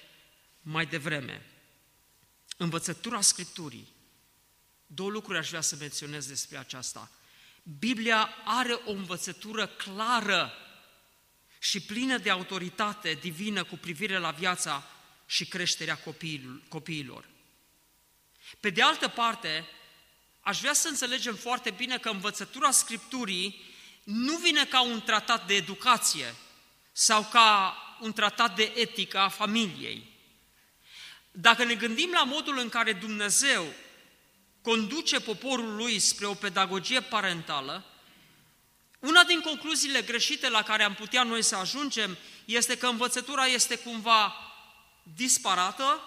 mai 0.61 0.85
devreme. 0.85 1.45
Învățătura 2.57 3.21
Scripturii. 3.21 3.87
Două 4.85 5.09
lucruri 5.09 5.37
aș 5.37 5.49
vrea 5.49 5.61
să 5.61 5.75
menționez 5.79 6.27
despre 6.27 6.57
aceasta. 6.57 7.11
Biblia 7.79 8.29
are 8.45 8.73
o 8.73 8.91
învățătură 8.91 9.67
clară 9.67 10.53
și 11.59 11.79
plină 11.79 12.17
de 12.17 12.29
autoritate 12.29 13.13
divină 13.13 13.63
cu 13.63 13.75
privire 13.75 14.17
la 14.17 14.31
viața 14.31 14.87
și 15.25 15.45
creșterea 15.45 15.99
copiilor. 16.69 17.25
Pe 18.59 18.69
de 18.69 18.81
altă 18.81 19.07
parte, 19.07 19.65
aș 20.49 20.59
vrea 20.59 20.73
să 20.73 20.87
înțelegem 20.87 21.35
foarte 21.35 21.69
bine 21.69 21.97
că 21.97 22.09
învățătura 22.09 22.71
Scripturii 22.71 23.61
nu 24.03 24.37
vine 24.37 24.65
ca 24.65 24.81
un 24.81 25.01
tratat 25.01 25.47
de 25.47 25.55
educație 25.55 26.35
sau 26.91 27.23
ca 27.31 27.77
un 27.99 28.13
tratat 28.13 28.55
de 28.55 28.71
etică 28.75 29.17
a 29.19 29.27
familiei. 29.27 30.03
Dacă 31.31 31.63
ne 31.63 31.75
gândim 31.75 32.11
la 32.11 32.23
modul 32.23 32.57
în 32.57 32.69
care 32.69 32.93
Dumnezeu 32.93 33.73
conduce 34.61 35.19
poporul 35.19 35.75
lui 35.75 35.99
spre 35.99 36.25
o 36.25 36.33
pedagogie 36.33 37.01
parentală, 37.01 37.85
una 38.99 39.23
din 39.23 39.41
concluziile 39.41 40.01
greșite 40.01 40.49
la 40.49 40.63
care 40.63 40.83
am 40.83 40.93
putea 40.93 41.23
noi 41.23 41.41
să 41.41 41.55
ajungem 41.55 42.17
este 42.45 42.77
că 42.77 42.87
învățătura 42.87 43.45
este 43.45 43.77
cumva 43.77 44.35
disparată, 45.15 46.01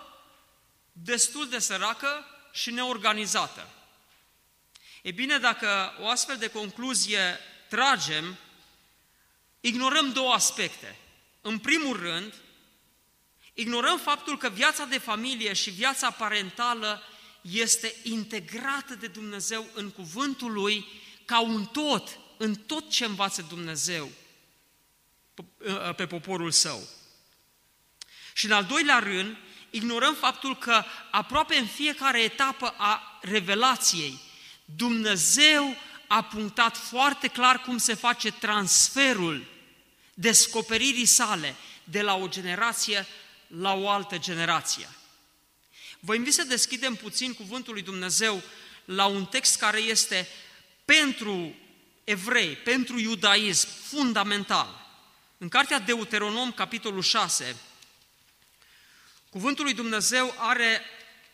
destul 0.93 1.49
de 1.49 1.59
săracă 1.59 2.27
și 2.53 2.71
neorganizată. 2.71 3.69
E 5.03 5.11
bine, 5.11 5.39
dacă 5.39 5.97
o 6.01 6.09
astfel 6.09 6.37
de 6.37 6.49
concluzie 6.49 7.39
tragem, 7.69 8.37
ignorăm 9.61 10.13
două 10.13 10.33
aspecte. 10.33 10.99
În 11.41 11.59
primul 11.59 11.97
rând, 11.97 12.35
ignorăm 13.55 13.99
faptul 13.99 14.39
că 14.39 14.49
viața 14.49 14.85
de 14.85 14.99
familie 14.99 15.53
și 15.53 15.71
viața 15.71 16.11
parentală 16.11 17.03
este 17.41 17.95
integrată 18.03 18.95
de 18.95 19.07
Dumnezeu 19.07 19.67
în 19.75 19.91
cuvântul 19.91 20.53
Lui 20.53 20.87
ca 21.25 21.41
un 21.41 21.65
tot, 21.65 22.19
în 22.37 22.55
tot 22.55 22.91
ce 22.91 23.05
învață 23.05 23.47
Dumnezeu 23.49 24.11
pe 25.97 26.07
poporul 26.07 26.51
său. 26.51 26.89
Și 28.33 28.45
în 28.45 28.53
al 28.53 28.65
doilea 28.65 28.99
rând, 28.99 29.37
ignorăm 29.71 30.15
faptul 30.15 30.57
că 30.57 30.85
aproape 31.11 31.57
în 31.57 31.67
fiecare 31.67 32.23
etapă 32.23 32.75
a 32.77 33.19
revelației, 33.23 34.21
Dumnezeu 34.65 35.77
a 36.07 36.23
punctat 36.23 36.77
foarte 36.77 37.29
clar 37.29 37.61
cum 37.61 37.79
se 37.79 37.95
face 37.95 38.31
transferul 38.31 39.47
descoperirii 40.15 41.07
sale 41.07 41.55
de 41.85 42.03
la 42.03 42.15
o 42.15 42.29
generație 42.29 43.07
la 43.47 43.75
o 43.75 43.89
altă 43.89 44.19
generație. 44.19 44.89
Vă 46.01 46.15
invit 46.15 46.35
să 46.35 46.43
deschidem 46.43 46.95
puțin 46.95 47.35
cuvântul 47.35 47.73
lui 47.73 47.83
Dumnezeu 47.83 48.43
la 48.85 49.07
un 49.07 49.27
text 49.27 49.59
care 49.59 49.79
este 49.79 50.29
pentru 50.85 51.55
evrei, 52.05 52.57
pentru 52.57 52.99
iudaism, 52.99 53.69
fundamental. 53.69 54.81
În 55.39 55.49
cartea 55.49 55.79
Deuteronom, 55.79 56.53
capitolul 56.53 57.03
6, 57.03 57.57
cuvântul 59.31 59.65
lui 59.65 59.75
Dumnezeu 59.75 60.35
are 60.39 60.83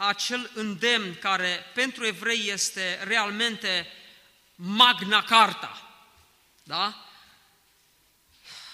acel 0.01 0.51
îndemn 0.55 1.15
care 1.15 1.65
pentru 1.75 2.07
evrei 2.07 2.49
este 2.49 3.03
realmente 3.03 3.87
Magna 4.55 5.23
Carta. 5.23 6.03
Da? 6.63 7.05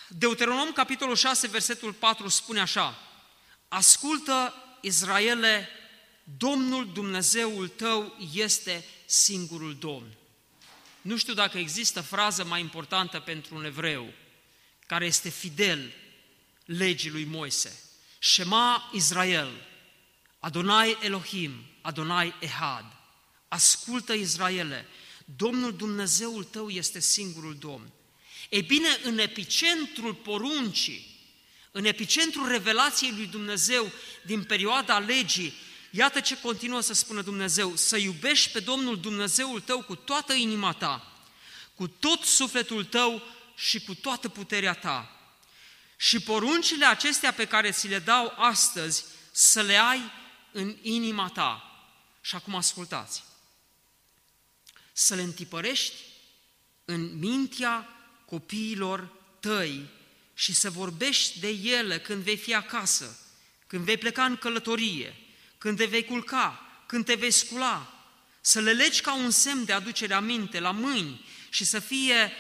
Deuteronom, 0.09 0.73
capitolul 0.73 1.17
6, 1.17 1.47
versetul 1.47 1.93
4 1.93 2.29
spune 2.29 2.61
așa, 2.61 2.99
Ascultă, 3.69 4.55
Israele, 4.81 5.69
Domnul 6.39 6.93
Dumnezeul 6.93 7.69
tău 7.69 8.17
este 8.33 8.85
singurul 9.05 9.77
Domn. 9.77 10.17
Nu 11.01 11.17
știu 11.17 11.35
dacă 11.35 11.59
există 11.59 12.01
frază 12.01 12.45
mai 12.45 12.61
importantă 12.61 13.21
pentru 13.21 13.55
un 13.55 13.65
evreu 13.65 14.13
care 14.87 15.07
este 15.07 15.29
fidel 15.29 15.93
legii 16.65 17.11
lui 17.11 17.25
Moise. 17.25 17.81
Shema 18.19 18.91
Israel, 18.93 19.51
Adonai 20.45 20.99
Elohim, 21.01 21.65
Adonai 21.81 22.35
Ehad. 22.41 22.85
Ascultă 23.49 24.13
Israele, 24.13 24.87
Domnul 25.37 25.77
Dumnezeul 25.77 26.45
tău 26.45 26.69
este 26.69 27.01
singurul 27.01 27.57
Domn. 27.61 27.93
Ei 28.49 28.63
bine, 28.63 28.89
în 29.03 29.19
epicentrul 29.19 30.15
poruncii, 30.15 31.21
în 31.71 31.85
epicentrul 31.85 32.49
revelației 32.49 33.11
lui 33.11 33.27
Dumnezeu 33.27 33.93
din 34.23 34.43
perioada 34.43 34.99
legii, 34.99 35.55
iată 35.91 36.21
ce 36.21 36.41
continuă 36.41 36.81
să 36.81 36.93
spună 36.93 37.23
Dumnezeu, 37.23 37.77
să 37.77 37.97
iubești 37.97 38.51
pe 38.51 38.61
Domnul 38.61 39.01
Dumnezeul 39.01 39.61
tău 39.61 39.83
cu 39.83 39.95
toată 39.95 40.33
inima 40.33 40.73
ta, 40.73 41.25
cu 41.75 41.89
tot 41.89 42.23
sufletul 42.23 42.85
tău 42.85 43.23
și 43.57 43.81
cu 43.81 43.95
toată 43.95 44.29
puterea 44.29 44.75
ta. 44.75 45.21
Și 45.97 46.21
poruncile 46.21 46.85
acestea 46.85 47.33
pe 47.33 47.45
care 47.45 47.71
ți 47.71 47.89
le 47.89 47.99
dau 47.99 48.35
astăzi, 48.37 49.05
să 49.33 49.61
le 49.61 49.77
ai 49.77 50.23
în 50.55 50.77
inima 50.83 51.29
ta. 51.29 51.69
Și 52.21 52.35
acum 52.35 52.55
ascultați. 52.55 53.25
Să 54.93 55.15
le 55.15 55.23
întipărești 55.23 55.95
în 56.85 57.19
mintea 57.19 57.89
copiilor 58.27 59.13
tăi 59.41 59.89
și 60.35 60.55
să 60.55 60.71
vorbești 60.71 61.41
de 61.41 61.49
ele 61.49 62.01
când 62.01 62.23
vei 62.23 62.37
fi 62.37 62.55
acasă, 62.55 63.19
când 63.67 63.85
vei 63.85 63.97
pleca 63.97 64.25
în 64.25 64.37
călătorie, 64.37 65.17
când 65.59 65.77
te 65.77 65.85
vei 65.85 66.05
culca, 66.05 66.61
când 66.87 67.05
te 67.05 67.15
vei 67.15 67.31
scula, 67.31 67.93
să 68.41 68.61
le 68.61 68.73
legi 68.73 69.01
ca 69.01 69.15
un 69.15 69.31
semn 69.31 69.65
de 69.65 69.73
aducere 69.73 70.15
aminte 70.15 70.61
la 70.61 70.71
mâini 70.71 71.25
și 71.49 71.65
să 71.65 71.79
fie 71.79 72.33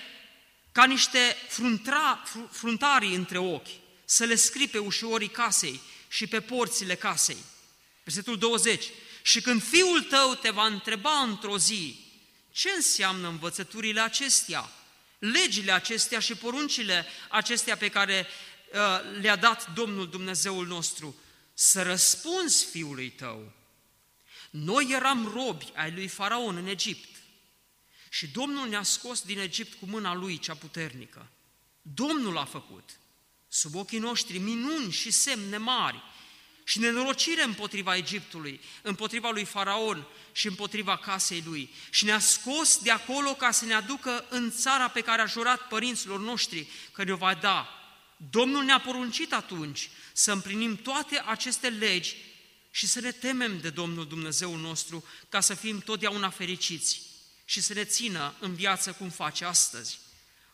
ca 0.72 0.84
niște 0.84 1.36
fruntra, 1.48 2.22
fruntarii 2.50 3.14
între 3.14 3.38
ochi, 3.38 3.68
să 4.04 4.24
le 4.24 4.34
scrii 4.34 4.68
pe 4.68 4.78
ușorii 4.78 5.28
casei 5.28 5.80
și 6.08 6.26
pe 6.26 6.40
porțile 6.40 6.94
casei. 6.94 7.36
Versetul 8.04 8.38
20. 8.38 8.84
Și 9.22 9.40
când 9.40 9.62
fiul 9.62 10.02
tău 10.02 10.34
te 10.34 10.50
va 10.50 10.66
întreba 10.66 11.18
într-o 11.18 11.58
zi, 11.58 11.98
ce 12.50 12.70
înseamnă 12.76 13.28
învățăturile 13.28 14.00
acestea, 14.00 14.70
legile 15.18 15.72
acestea 15.72 16.18
și 16.18 16.34
poruncile 16.34 17.06
acestea 17.28 17.76
pe 17.76 17.88
care 17.88 18.26
uh, 18.26 19.20
le-a 19.20 19.36
dat 19.36 19.74
Domnul 19.74 20.08
Dumnezeul 20.08 20.66
nostru, 20.66 21.16
să 21.54 21.82
răspunzi 21.82 22.64
fiului 22.64 23.10
tău. 23.10 23.52
Noi 24.50 24.88
eram 24.90 25.32
robi 25.34 25.72
ai 25.74 25.92
lui 25.92 26.08
Faraon 26.08 26.56
în 26.56 26.66
Egipt 26.66 27.08
și 28.08 28.26
Domnul 28.26 28.68
ne-a 28.68 28.82
scos 28.82 29.22
din 29.22 29.38
Egipt 29.38 29.78
cu 29.78 29.86
mâna 29.86 30.14
lui 30.14 30.38
cea 30.38 30.54
puternică. 30.54 31.26
Domnul 31.82 32.38
a 32.38 32.44
făcut 32.44 32.90
sub 33.48 33.74
ochii 33.74 33.98
noștri 33.98 34.38
minuni 34.38 34.92
și 34.92 35.10
semne 35.10 35.56
mari 35.56 36.02
și 36.64 36.78
nenorocire 36.78 37.42
împotriva 37.42 37.96
Egiptului, 37.96 38.60
împotriva 38.82 39.30
lui 39.30 39.44
Faraon 39.44 40.06
și 40.32 40.46
împotriva 40.46 40.96
casei 40.96 41.42
lui. 41.46 41.74
Și 41.90 42.04
ne-a 42.04 42.18
scos 42.18 42.78
de 42.78 42.90
acolo 42.90 43.34
ca 43.34 43.50
să 43.50 43.64
ne 43.64 43.74
aducă 43.74 44.24
în 44.28 44.50
țara 44.50 44.88
pe 44.88 45.00
care 45.00 45.22
a 45.22 45.26
jurat 45.26 45.68
părinților 45.68 46.20
noștri 46.20 46.66
că 46.92 47.04
ne-o 47.04 47.16
va 47.16 47.34
da. 47.34 47.68
Domnul 48.30 48.64
ne-a 48.64 48.80
poruncit 48.80 49.32
atunci 49.32 49.90
să 50.12 50.32
împlinim 50.32 50.76
toate 50.76 51.22
aceste 51.26 51.68
legi 51.68 52.16
și 52.70 52.86
să 52.86 53.00
ne 53.00 53.12
temem 53.12 53.60
de 53.60 53.70
Domnul 53.70 54.06
Dumnezeul 54.06 54.58
nostru 54.58 55.04
ca 55.28 55.40
să 55.40 55.54
fim 55.54 55.80
totdeauna 55.80 56.30
fericiți 56.30 57.02
și 57.44 57.60
să 57.60 57.72
ne 57.72 57.84
țină 57.84 58.34
în 58.38 58.54
viață 58.54 58.92
cum 58.92 59.08
face 59.08 59.44
astăzi. 59.44 59.98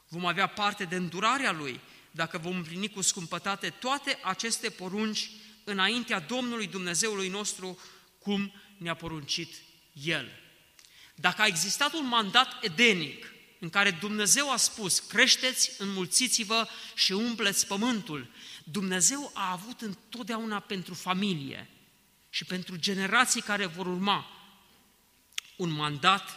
Vom 0.08 0.26
avea 0.26 0.46
parte 0.46 0.84
de 0.84 0.96
îndurarea 0.96 1.52
Lui 1.52 1.80
dacă 2.10 2.38
vom 2.38 2.56
împlini 2.56 2.88
cu 2.88 3.00
scumpătate 3.00 3.70
toate 3.70 4.18
aceste 4.22 4.70
porunci 4.70 5.30
înaintea 5.70 6.20
Domnului 6.20 6.66
Dumnezeului 6.66 7.28
nostru, 7.28 7.78
cum 8.18 8.52
ne-a 8.76 8.94
poruncit 8.94 9.54
El. 9.92 10.28
Dacă 11.14 11.42
a 11.42 11.46
existat 11.46 11.92
un 11.92 12.06
mandat 12.06 12.64
edenic 12.64 13.32
în 13.60 13.70
care 13.70 13.90
Dumnezeu 13.90 14.52
a 14.52 14.56
spus, 14.56 14.98
creșteți, 14.98 15.70
înmulțiți-vă 15.78 16.68
și 16.94 17.12
umpleți 17.12 17.66
pământul, 17.66 18.30
Dumnezeu 18.64 19.30
a 19.34 19.50
avut 19.50 19.80
întotdeauna 19.80 20.60
pentru 20.60 20.94
familie 20.94 21.70
și 22.30 22.44
pentru 22.44 22.76
generații 22.76 23.40
care 23.40 23.66
vor 23.66 23.86
urma 23.86 24.26
un 25.56 25.70
mandat 25.70 26.30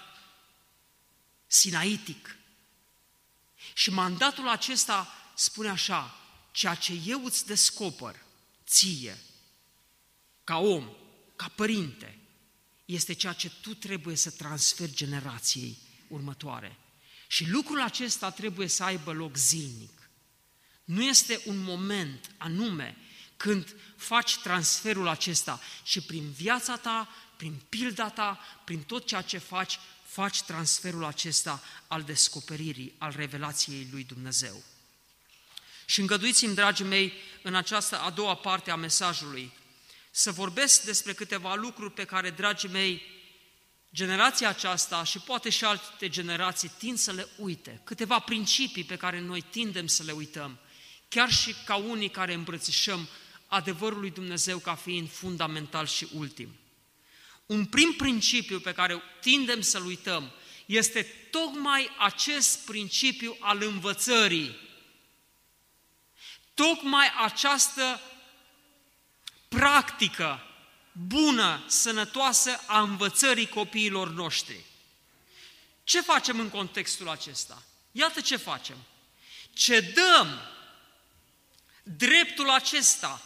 sinaitic. 1.48 2.38
Și 3.74 3.92
mandatul 3.92 4.48
acesta 4.48 5.14
spune 5.36 5.70
așa, 5.70 6.18
ceea 6.52 6.76
ce 6.76 6.94
eu 7.06 7.26
îți 7.26 7.46
descoper 7.46 8.23
ție, 8.74 9.18
ca 10.44 10.58
om, 10.58 10.90
ca 11.36 11.52
părinte, 11.56 12.20
este 12.86 13.14
ceea 13.14 13.34
ce 13.34 13.52
tu 13.62 13.74
trebuie 13.74 14.16
să 14.16 14.30
transferi 14.30 14.94
generației 14.94 15.78
următoare. 16.08 16.78
Și 17.28 17.50
lucrul 17.50 17.82
acesta 17.82 18.32
trebuie 18.32 18.68
să 18.68 18.84
aibă 18.84 19.12
loc 19.12 19.36
zilnic. 19.38 20.10
Nu 20.84 21.04
este 21.04 21.42
un 21.46 21.58
moment 21.58 22.32
anume 22.38 22.98
când 23.38 23.76
faci 23.96 24.38
transferul 24.38 25.08
acesta, 25.08 25.60
ci 25.84 26.06
prin 26.06 26.32
viața 26.32 26.78
ta, 26.78 27.10
prin 27.38 27.62
pilda 27.70 28.10
ta, 28.10 28.40
prin 28.66 28.84
tot 28.84 29.08
ceea 29.08 29.22
ce 29.22 29.38
faci, 29.38 29.80
faci 30.04 30.42
transferul 30.42 31.04
acesta 31.04 31.62
al 31.88 32.04
descoperirii, 32.04 32.94
al 32.98 33.14
revelației 33.16 33.88
lui 33.92 34.04
Dumnezeu. 34.04 34.64
Și 35.86 36.00
îngăduiți-mi, 36.00 36.56
dragii 36.56 36.86
mei, 36.86 37.14
în 37.42 37.56
această 37.56 38.00
a 38.00 38.10
doua 38.10 38.36
parte 38.36 38.72
a 38.72 38.76
mesajului, 38.76 39.52
să 40.12 40.32
vorbesc 40.32 40.84
despre 40.84 41.14
câteva 41.14 41.56
lucruri 41.56 41.94
pe 41.94 42.04
care, 42.04 42.30
dragii 42.30 42.70
mei, 42.70 43.02
generația 43.94 44.50
aceasta 44.50 45.04
și 45.04 45.20
poate 45.20 45.50
și 45.50 45.66
alte 45.66 46.10
generații 46.10 46.72
tind 46.78 46.98
să 46.98 47.12
le 47.12 47.28
uite, 47.38 47.82
câteva 47.84 48.20
principii 48.20 48.84
pe 48.84 48.96
care 48.96 49.20
noi 49.20 49.42
tindem 49.42 49.88
să 49.88 50.04
le 50.04 50.12
uităm, 50.12 50.60
chiar 51.10 51.32
și 51.32 51.56
ca 51.66 51.76
unii 51.76 52.10
care 52.10 52.34
îmbrățișăm 52.34 53.08
adevărul 53.48 54.00
lui 54.00 54.12
Dumnezeu 54.12 54.58
ca 54.58 54.76
fiind 54.76 55.12
fundamental 55.12 55.88
și 55.88 56.08
ultim. 56.14 56.56
Un 57.46 57.66
prim 57.66 57.94
principiu 57.98 58.60
pe 58.60 58.74
care 58.74 59.02
tindem 59.22 59.62
să-l 59.62 59.86
uităm 59.86 60.32
este 60.66 61.02
tocmai 61.32 61.90
acest 62.00 62.66
principiu 62.66 63.38
al 63.40 63.64
învățării. 63.64 64.56
Tocmai 66.54 67.12
această 67.24 68.02
practică 69.48 70.48
bună, 70.92 71.64
sănătoasă 71.68 72.64
a 72.66 72.80
învățării 72.80 73.48
copiilor 73.48 74.10
noștri. 74.10 74.66
Ce 75.84 76.02
facem 76.02 76.40
în 76.40 76.50
contextul 76.50 77.10
acesta? 77.10 77.64
Iată 77.92 78.22
ce 78.22 78.36
facem. 78.36 78.78
Cedăm 79.54 80.42
dreptul 81.84 82.50
acesta 82.50 83.22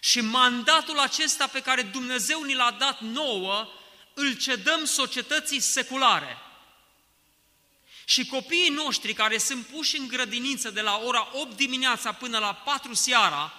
și 0.00 0.20
mandatul 0.20 0.98
acesta 0.98 1.46
pe 1.46 1.62
care 1.62 1.82
Dumnezeu 1.82 2.42
ni 2.42 2.54
l-a 2.54 2.70
dat 2.70 3.00
nouă, 3.00 3.68
îl 4.14 4.36
cedăm 4.36 4.84
societății 4.84 5.60
seculare. 5.60 6.36
Și 8.04 8.26
copiii 8.26 8.68
noștri 8.68 9.12
care 9.12 9.38
sunt 9.38 9.66
puși 9.66 9.96
în 9.96 10.06
grădiniță 10.06 10.70
de 10.70 10.80
la 10.80 11.00
ora 11.04 11.28
8 11.32 11.56
dimineața 11.56 12.12
până 12.12 12.38
la 12.38 12.54
4 12.54 12.94
seara, 12.94 13.52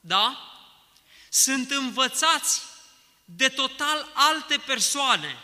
da? 0.00 0.38
Sunt 1.30 1.70
învățați 1.70 2.62
de 3.24 3.48
total 3.48 4.10
alte 4.14 4.56
persoane 4.56 5.36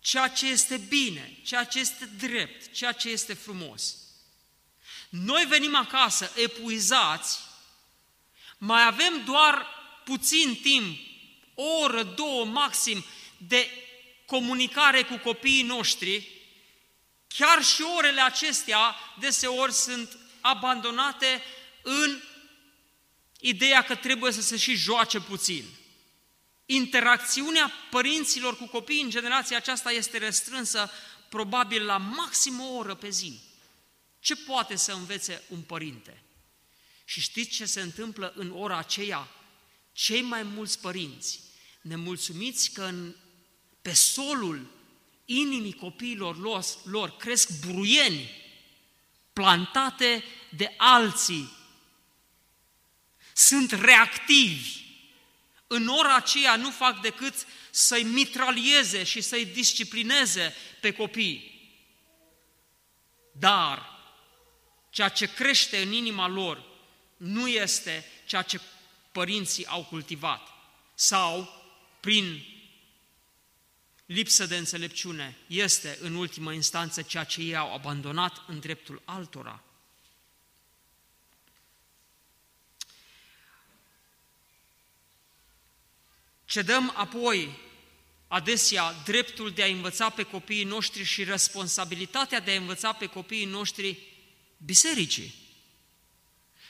ceea 0.00 0.28
ce 0.28 0.46
este 0.46 0.76
bine, 0.76 1.38
ceea 1.44 1.64
ce 1.64 1.78
este 1.78 2.04
drept, 2.04 2.72
ceea 2.72 2.92
ce 2.92 3.08
este 3.08 3.34
frumos. 3.34 3.96
Noi 5.08 5.44
venim 5.44 5.74
acasă 5.74 6.32
epuizați, 6.34 7.38
mai 8.58 8.86
avem 8.86 9.24
doar 9.24 9.66
puțin 10.04 10.58
timp, 10.62 10.98
o 11.54 11.62
oră, 11.62 12.02
două 12.02 12.44
maxim, 12.44 13.04
de 13.36 13.70
comunicare 14.26 15.02
cu 15.02 15.16
copiii 15.16 15.62
noștri, 15.62 16.28
chiar 17.36 17.62
și 17.62 17.82
orele 17.96 18.20
acestea 18.20 18.96
deseori 19.18 19.72
sunt 19.72 20.18
abandonate 20.40 21.42
în 21.82 22.20
ideea 23.40 23.82
că 23.82 23.94
trebuie 23.94 24.32
să 24.32 24.42
se 24.42 24.56
și 24.56 24.74
joace 24.74 25.20
puțin. 25.20 25.64
Interacțiunea 26.66 27.72
părinților 27.90 28.56
cu 28.56 28.66
copiii 28.66 29.02
în 29.02 29.10
generația 29.10 29.56
aceasta 29.56 29.92
este 29.92 30.18
restrânsă 30.18 30.90
probabil 31.28 31.84
la 31.84 31.96
maxim 31.96 32.60
o 32.60 32.74
oră 32.74 32.94
pe 32.94 33.08
zi. 33.08 33.40
Ce 34.20 34.36
poate 34.36 34.76
să 34.76 34.92
învețe 34.92 35.42
un 35.48 35.60
părinte? 35.60 36.22
Și 37.04 37.20
știți 37.20 37.50
ce 37.50 37.64
se 37.64 37.80
întâmplă 37.80 38.32
în 38.36 38.50
ora 38.50 38.78
aceea? 38.78 39.28
Cei 39.92 40.22
mai 40.22 40.42
mulți 40.42 40.80
părinți, 40.80 41.40
nemulțumiți 41.80 42.70
că 42.70 42.82
în, 42.82 43.14
pe 43.82 43.92
solul 43.92 44.70
inimii 45.24 45.72
copiilor 45.72 46.38
lor, 46.38 46.64
lor 46.84 47.16
cresc 47.16 47.66
buruieni 47.66 48.30
plantate 49.32 50.24
de 50.48 50.74
alții 50.76 51.52
sunt 53.32 53.70
reactivi. 53.70 54.82
În 55.66 55.88
ora 55.88 56.14
aceea 56.14 56.56
nu 56.56 56.70
fac 56.70 57.00
decât 57.00 57.34
să-i 57.70 58.02
mitralieze 58.02 59.04
și 59.04 59.20
să-i 59.20 59.44
disciplineze 59.44 60.54
pe 60.80 60.92
copii. 60.92 61.52
Dar 63.32 63.92
ceea 64.90 65.08
ce 65.08 65.34
crește 65.34 65.82
în 65.82 65.92
inima 65.92 66.28
lor 66.28 66.64
nu 67.16 67.48
este 67.48 68.04
ceea 68.26 68.42
ce 68.42 68.60
părinții 69.12 69.66
au 69.66 69.84
cultivat 69.84 70.48
sau 70.94 71.62
prin 72.00 72.53
lipsă 74.06 74.46
de 74.46 74.56
înțelepciune 74.56 75.36
este 75.46 75.98
în 76.00 76.14
ultimă 76.14 76.52
instanță 76.52 77.02
ceea 77.02 77.24
ce 77.24 77.40
ei 77.40 77.56
au 77.56 77.74
abandonat 77.74 78.42
în 78.46 78.60
dreptul 78.60 79.02
altora. 79.04 79.62
Cedăm 86.44 86.92
apoi 86.96 87.58
adesea 88.28 88.92
dreptul 89.04 89.50
de 89.50 89.62
a 89.62 89.66
învăța 89.66 90.10
pe 90.10 90.22
copiii 90.22 90.64
noștri 90.64 91.02
și 91.02 91.24
responsabilitatea 91.24 92.40
de 92.40 92.50
a 92.50 92.56
învăța 92.56 92.92
pe 92.92 93.06
copiii 93.06 93.44
noștri 93.44 93.98
bisericii. 94.56 95.34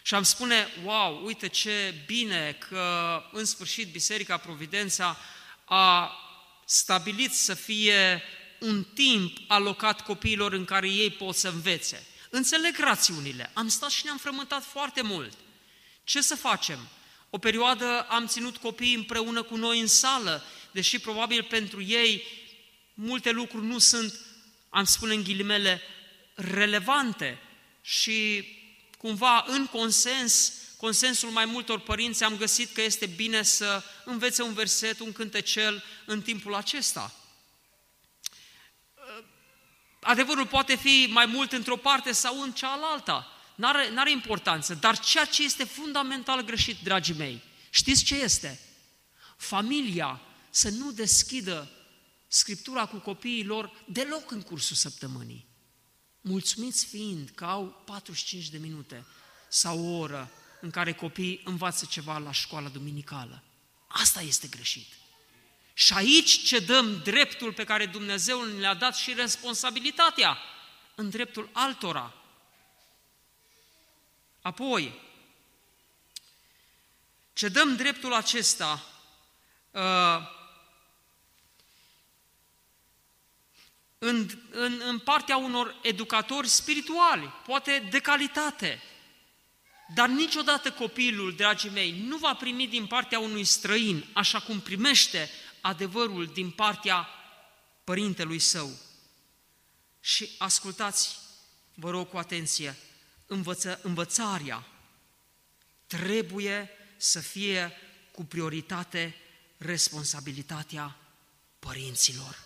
Și 0.03 0.15
am 0.15 0.23
spune, 0.23 0.67
wow, 0.83 1.25
uite 1.25 1.49
ce 1.49 1.95
bine 2.07 2.53
că 2.53 3.23
în 3.33 3.45
sfârșit 3.45 3.89
Biserica 3.89 4.37
Providența 4.37 5.19
a 5.65 6.19
stabilit 6.65 7.33
să 7.33 7.55
fie 7.55 8.23
un 8.59 8.85
timp 8.85 9.39
alocat 9.47 10.01
copiilor 10.01 10.53
în 10.53 10.65
care 10.65 10.89
ei 10.89 11.11
pot 11.11 11.35
să 11.35 11.49
învețe. 11.49 12.07
Înțeleg 12.31 12.79
rațiunile. 12.79 13.51
Am 13.53 13.69
stat 13.69 13.91
și 13.91 14.05
ne-am 14.05 14.17
frământat 14.17 14.65
foarte 14.65 15.03
mult. 15.03 15.33
Ce 16.05 16.21
să 16.21 16.37
facem? 16.37 16.89
O 17.31 17.39
perioadă 17.39 18.01
am 18.01 18.27
ținut 18.27 18.57
copiii 18.57 18.95
împreună 18.95 19.43
cu 19.43 19.57
noi 19.57 19.81
în 19.81 19.87
sală, 19.87 20.45
deși 20.71 20.99
probabil 20.99 21.43
pentru 21.43 21.83
ei 21.83 22.23
multe 22.95 23.31
lucruri 23.31 23.67
nu 23.67 23.79
sunt, 23.79 24.21
am 24.69 24.85
spune 24.85 25.15
în 25.15 25.23
ghilimele, 25.23 25.81
relevante 26.35 27.39
și 27.83 28.49
cumva 28.99 29.45
în 29.49 29.67
consens, 29.67 30.53
consensul 30.77 31.31
mai 31.31 31.45
multor 31.45 31.81
părinți 31.81 32.25
am 32.25 32.37
găsit 32.37 32.73
că 32.73 32.83
este 32.83 33.07
bine 33.07 33.43
să 33.43 33.83
învețe 34.05 34.43
un 34.43 34.53
verset, 34.53 35.01
un 35.01 35.13
cântecel 35.13 35.83
în 36.07 36.23
timpul 36.23 36.55
acesta. 36.55 37.15
Adevărul 40.01 40.47
poate 40.47 40.77
fi 40.77 41.09
mai 41.11 41.27
mult 41.27 41.53
într-o 41.53 41.77
parte 41.77 42.13
sau 42.13 42.43
în 42.43 42.53
cealaltă, 42.53 43.27
n-are, 43.55 43.91
n-are 43.91 44.11
importanță, 44.11 44.75
dar 44.75 44.99
ceea 44.99 45.25
ce 45.25 45.43
este 45.43 45.65
fundamental 45.65 46.45
greșit, 46.45 46.77
dragii 46.83 47.15
mei, 47.15 47.43
știți 47.71 48.05
ce 48.05 48.15
este? 48.15 48.61
Familia 49.37 50.21
să 50.51 50.69
nu 50.69 50.93
deschidă 50.93 51.69
Scriptura 52.35 52.87
cu 52.87 52.97
copiii 52.97 53.45
lor 53.45 53.85
deloc 53.87 54.31
în 54.31 54.43
cursul 54.43 54.77
săptămânii. 54.77 55.47
Mulțumiți 56.21 56.87
fiind 56.87 57.29
că 57.35 57.45
au 57.45 57.83
45 57.85 58.49
de 58.49 58.59
minute 58.59 59.07
sau 59.49 59.87
o 59.87 59.99
oră 59.99 60.31
în 60.65 60.71
care 60.71 60.93
copiii 60.93 61.41
învață 61.45 61.87
ceva 61.91 62.19
la 62.19 62.33
școala 62.33 62.69
duminicală. 62.69 63.43
Asta 63.87 64.21
este 64.21 64.47
greșit. 64.49 64.87
Și 65.75 65.93
aici 65.93 66.45
cedăm 66.45 67.03
dreptul 67.03 67.53
pe 67.53 67.65
care 67.65 67.87
Dumnezeu 67.87 68.43
ne 68.43 68.61
l-a 68.61 68.75
dat 68.75 68.97
și 68.97 69.13
responsabilitatea 69.13 70.39
în 70.95 71.11
dreptul 71.11 71.49
altora. 71.53 72.15
Apoi, 74.43 75.01
cedăm 77.33 77.77
dreptul 77.77 78.15
acesta 78.15 78.87
uh, 79.71 80.19
în, 83.99 84.29
în, 84.51 84.81
în 84.85 84.99
partea 84.99 85.37
unor 85.37 85.79
educatori 85.83 86.49
spirituali, 86.49 87.33
poate 87.47 87.89
de 87.91 87.99
calitate. 87.99 88.83
Dar 89.95 90.09
niciodată 90.09 90.71
copilul, 90.71 91.35
dragii 91.35 91.71
mei, 91.71 92.01
nu 92.07 92.17
va 92.17 92.35
primi 92.35 92.67
din 92.67 92.87
partea 92.87 93.19
unui 93.19 93.45
străin, 93.45 94.05
așa 94.13 94.41
cum 94.41 94.61
primește 94.61 95.31
adevărul 95.61 96.27
din 96.27 96.51
partea 96.51 97.09
părintelui 97.85 98.39
său. 98.39 98.71
Și 100.01 100.31
ascultați, 100.39 101.19
vă 101.75 101.91
rog 101.91 102.09
cu 102.09 102.17
atenție, 102.17 102.77
învăță, 103.27 103.81
învățarea 103.83 104.67
trebuie 105.87 106.71
să 106.97 107.21
fie 107.21 107.73
cu 108.11 108.25
prioritate 108.25 109.17
responsabilitatea 109.57 110.97
părinților. 111.59 112.44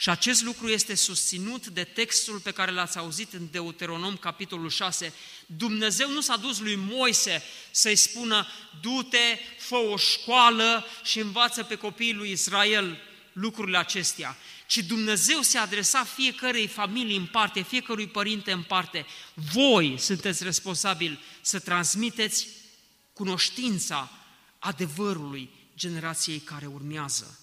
Și 0.00 0.10
acest 0.10 0.42
lucru 0.42 0.68
este 0.68 0.94
susținut 0.94 1.66
de 1.66 1.84
textul 1.84 2.38
pe 2.38 2.50
care 2.50 2.70
l-ați 2.70 2.98
auzit 2.98 3.32
în 3.32 3.48
Deuteronom, 3.50 4.16
capitolul 4.16 4.70
6. 4.70 5.12
Dumnezeu 5.46 6.10
nu 6.10 6.20
s-a 6.20 6.36
dus 6.36 6.58
lui 6.58 6.74
Moise 6.74 7.42
să-i 7.70 7.96
spună, 7.96 8.46
du-te, 8.80 9.38
fă 9.58 9.74
o 9.74 9.96
școală 9.96 10.86
și 11.04 11.18
învață 11.18 11.62
pe 11.62 11.74
copiii 11.74 12.12
lui 12.12 12.30
Israel 12.30 12.98
lucrurile 13.32 13.78
acestea, 13.78 14.36
ci 14.66 14.76
Dumnezeu 14.76 15.40
se 15.40 15.58
adresa 15.58 16.04
fiecărei 16.04 16.66
familii 16.66 17.16
în 17.16 17.26
parte, 17.26 17.62
fiecărui 17.62 18.08
părinte 18.08 18.52
în 18.52 18.62
parte. 18.62 19.06
Voi 19.34 19.94
sunteți 19.98 20.44
responsabili 20.44 21.20
să 21.40 21.58
transmiteți 21.58 22.46
cunoștința 23.12 24.10
adevărului 24.58 25.50
generației 25.76 26.38
care 26.38 26.66
urmează. 26.66 27.38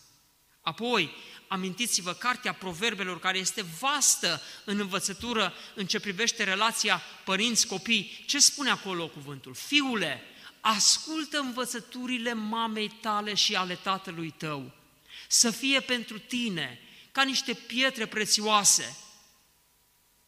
Apoi, 0.62 1.12
amintiți-vă, 1.48 2.14
cartea 2.14 2.54
Proverbelor, 2.54 3.20
care 3.20 3.38
este 3.38 3.66
vastă 3.80 4.42
în 4.64 4.80
învățătură 4.80 5.54
în 5.76 5.86
ce 5.86 6.00
privește 6.00 6.44
relația 6.44 7.02
părinți-copii, 7.24 8.24
ce 8.28 8.40
spune 8.40 8.70
acolo 8.70 9.08
cuvântul? 9.08 9.54
Fiule, 9.54 10.22
ascultă 10.60 11.40
învățăturile 11.40 12.34
mamei 12.34 12.90
tale 13.02 13.34
și 13.34 13.56
ale 13.56 13.76
tatălui 13.76 14.32
tău, 14.32 14.72
să 15.28 15.52
fie 15.52 15.80
pentru 15.80 16.20
tine 16.20 16.80
ca 17.12 17.24
niște 17.24 17.54
pietre 17.54 18.06
prețioase. 18.06 18.98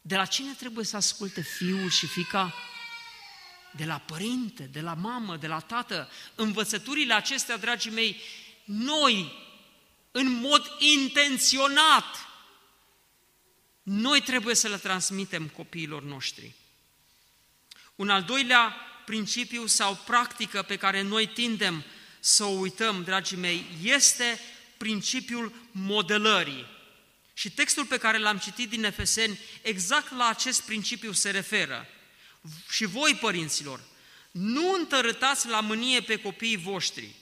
De 0.02 0.16
la 0.16 0.26
cine 0.26 0.52
trebuie 0.54 0.86
să 0.86 0.96
asculte 0.96 1.42
fiul 1.42 1.90
și 1.90 2.08
fica? 2.08 2.54
De 3.72 3.86
la 3.86 3.98
părinte, 3.98 4.64
de 4.64 4.82
la 4.82 4.94
mamă, 4.94 5.36
de 5.36 5.48
la 5.48 5.60
tată. 5.60 6.10
Învățăturile 6.36 7.14
acestea, 7.14 7.58
dragii 7.58 7.92
mei, 7.92 8.22
noi 8.64 9.32
în 10.12 10.32
mod 10.32 10.72
intenționat, 10.80 12.28
noi 13.84 14.22
trebuie 14.22 14.56
să 14.56 14.68
le 14.68 14.78
transmitem 14.78 15.48
copiilor 15.48 16.04
noștri. 16.04 16.52
Un 17.96 18.10
al 18.10 18.24
doilea 18.24 18.76
principiu 19.06 19.66
sau 19.66 19.96
practică 20.06 20.62
pe 20.62 20.78
care 20.78 21.02
noi 21.02 21.28
tindem 21.28 21.84
să 22.20 22.44
o 22.44 22.48
uităm, 22.48 23.04
dragii 23.04 23.38
mei, 23.38 23.66
este 23.84 24.40
principiul 24.78 25.54
modelării. 25.72 26.66
Și 27.34 27.52
textul 27.52 27.86
pe 27.86 27.98
care 27.98 28.18
l-am 28.18 28.38
citit 28.38 28.70
din 28.70 28.84
Efeseni, 28.84 29.40
exact 29.62 30.12
la 30.12 30.28
acest 30.28 30.62
principiu 30.62 31.12
se 31.12 31.30
referă. 31.30 31.88
Și 32.70 32.86
voi, 32.86 33.16
părinților, 33.16 33.82
nu 34.32 34.74
întărâtați 34.74 35.48
la 35.48 35.60
mânie 35.60 36.02
pe 36.02 36.20
copiii 36.20 36.58
voștri, 36.58 37.16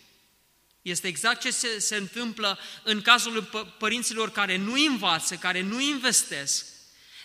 este 0.86 1.08
exact 1.08 1.42
ce 1.42 1.52
se, 1.52 1.80
se 1.80 1.96
întâmplă 1.96 2.60
în 2.84 3.02
cazul 3.02 3.44
părinților 3.78 4.32
care 4.32 4.58
nu 4.58 4.74
învață, 4.74 5.36
care 5.36 5.62
nu 5.62 5.80
investesc, 5.80 6.66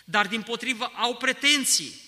dar 0.05 0.27
din 0.27 0.41
potrivă 0.41 0.85
au 0.85 1.15
pretenții 1.15 2.01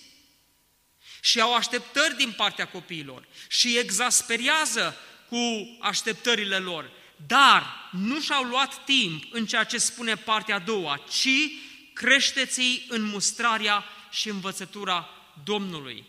și 1.20 1.40
au 1.40 1.54
așteptări 1.54 2.16
din 2.16 2.32
partea 2.32 2.68
copiilor 2.68 3.26
și 3.48 3.78
exasperează 3.78 4.96
cu 5.28 5.76
așteptările 5.80 6.58
lor, 6.58 6.90
dar 7.26 7.90
nu 7.92 8.20
și-au 8.20 8.44
luat 8.44 8.84
timp 8.84 9.24
în 9.30 9.46
ceea 9.46 9.64
ce 9.64 9.78
spune 9.78 10.16
partea 10.16 10.54
a 10.54 10.58
doua, 10.58 11.04
ci 11.10 11.52
creșteți-i 11.92 12.84
în 12.88 13.02
mustrarea 13.02 13.84
și 14.10 14.28
învățătura 14.28 15.08
Domnului. 15.44 16.04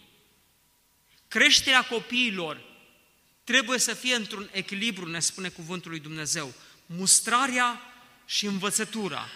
Creșterea 1.28 1.82
copiilor 1.84 2.75
trebuie 3.46 3.80
să 3.80 3.94
fie 3.94 4.16
într-un 4.16 4.50
echilibru, 4.52 5.10
ne 5.10 5.20
spune 5.20 5.50
cuvântul 5.50 5.92
lui 5.92 6.00
Dumnezeu, 6.00 6.54
mustrarea 6.86 7.82
și 8.26 8.46
învățătura. 8.46 9.28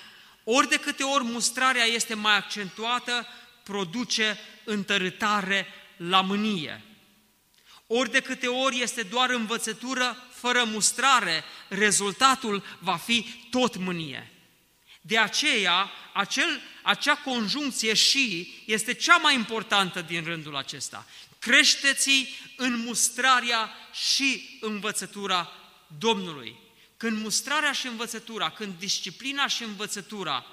Ori 0.43 0.69
de 0.69 0.77
câte 0.77 1.03
ori 1.03 1.23
mustrarea 1.23 1.83
este 1.83 2.13
mai 2.13 2.35
accentuată, 2.35 3.27
produce 3.63 4.37
întărâtare 4.63 5.67
la 5.97 6.21
mânie. 6.21 6.83
Ori 7.87 8.11
de 8.11 8.19
câte 8.19 8.47
ori 8.47 8.81
este 8.81 9.01
doar 9.01 9.29
învățătură, 9.29 10.17
fără 10.33 10.63
mustrare, 10.63 11.43
rezultatul 11.67 12.63
va 12.79 12.95
fi 12.95 13.25
tot 13.49 13.75
mânie. 13.75 14.31
De 15.01 15.17
aceea, 15.17 15.91
acel, 16.13 16.61
acea 16.83 17.15
conjuncție 17.15 17.93
și 17.93 18.53
este 18.65 18.93
cea 18.93 19.17
mai 19.17 19.33
importantă 19.33 20.01
din 20.01 20.23
rândul 20.23 20.55
acesta 20.55 21.05
creșteți 21.39 22.27
în 22.57 22.77
mustrarea 22.77 23.69
și 23.93 24.57
învățătura 24.61 25.49
Domnului. 25.97 26.67
când 26.97 27.21
mustrarea 27.21 27.71
și 27.71 27.87
învățătura, 27.87 28.51
când 28.51 28.77
disciplina 28.77 29.47
și 29.47 29.63
învățătura 29.63 30.45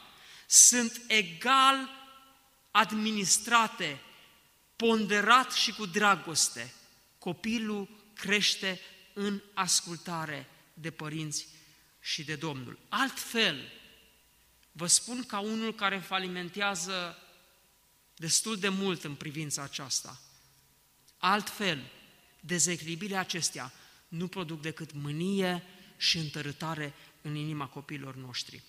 sunt 0.47 1.01
egal 1.07 1.89
administrate, 2.71 4.01
ponderat 4.77 5.53
și 5.53 5.73
cu 5.73 5.87
dragoste, 5.87 6.75
copilul 7.19 7.89
crește 8.15 8.81
în 9.13 9.43
ascultare 9.55 10.49
de 10.75 10.91
părinți 10.91 11.49
și 12.01 12.25
de 12.25 12.35
Domnul. 12.35 12.79
Altfel, 12.89 13.73
vă 14.73 14.87
spun 14.87 15.25
ca 15.25 15.39
unul 15.39 15.75
care 15.75 15.99
falimentează 15.99 17.19
destul 18.17 18.59
de 18.59 18.69
mult 18.69 19.05
în 19.05 19.15
privința 19.15 19.63
aceasta. 19.63 20.21
Altfel, 21.19 21.91
dezechilibrele 22.41 23.17
acestea 23.17 23.73
nu 24.09 24.29
produc 24.29 24.61
decât 24.61 24.93
mânie 24.93 25.63
și 25.97 26.19
întărâtare 26.19 26.95
în 27.23 27.35
inima 27.35 27.67
copiilor 27.67 28.15
noștri. 28.15 28.63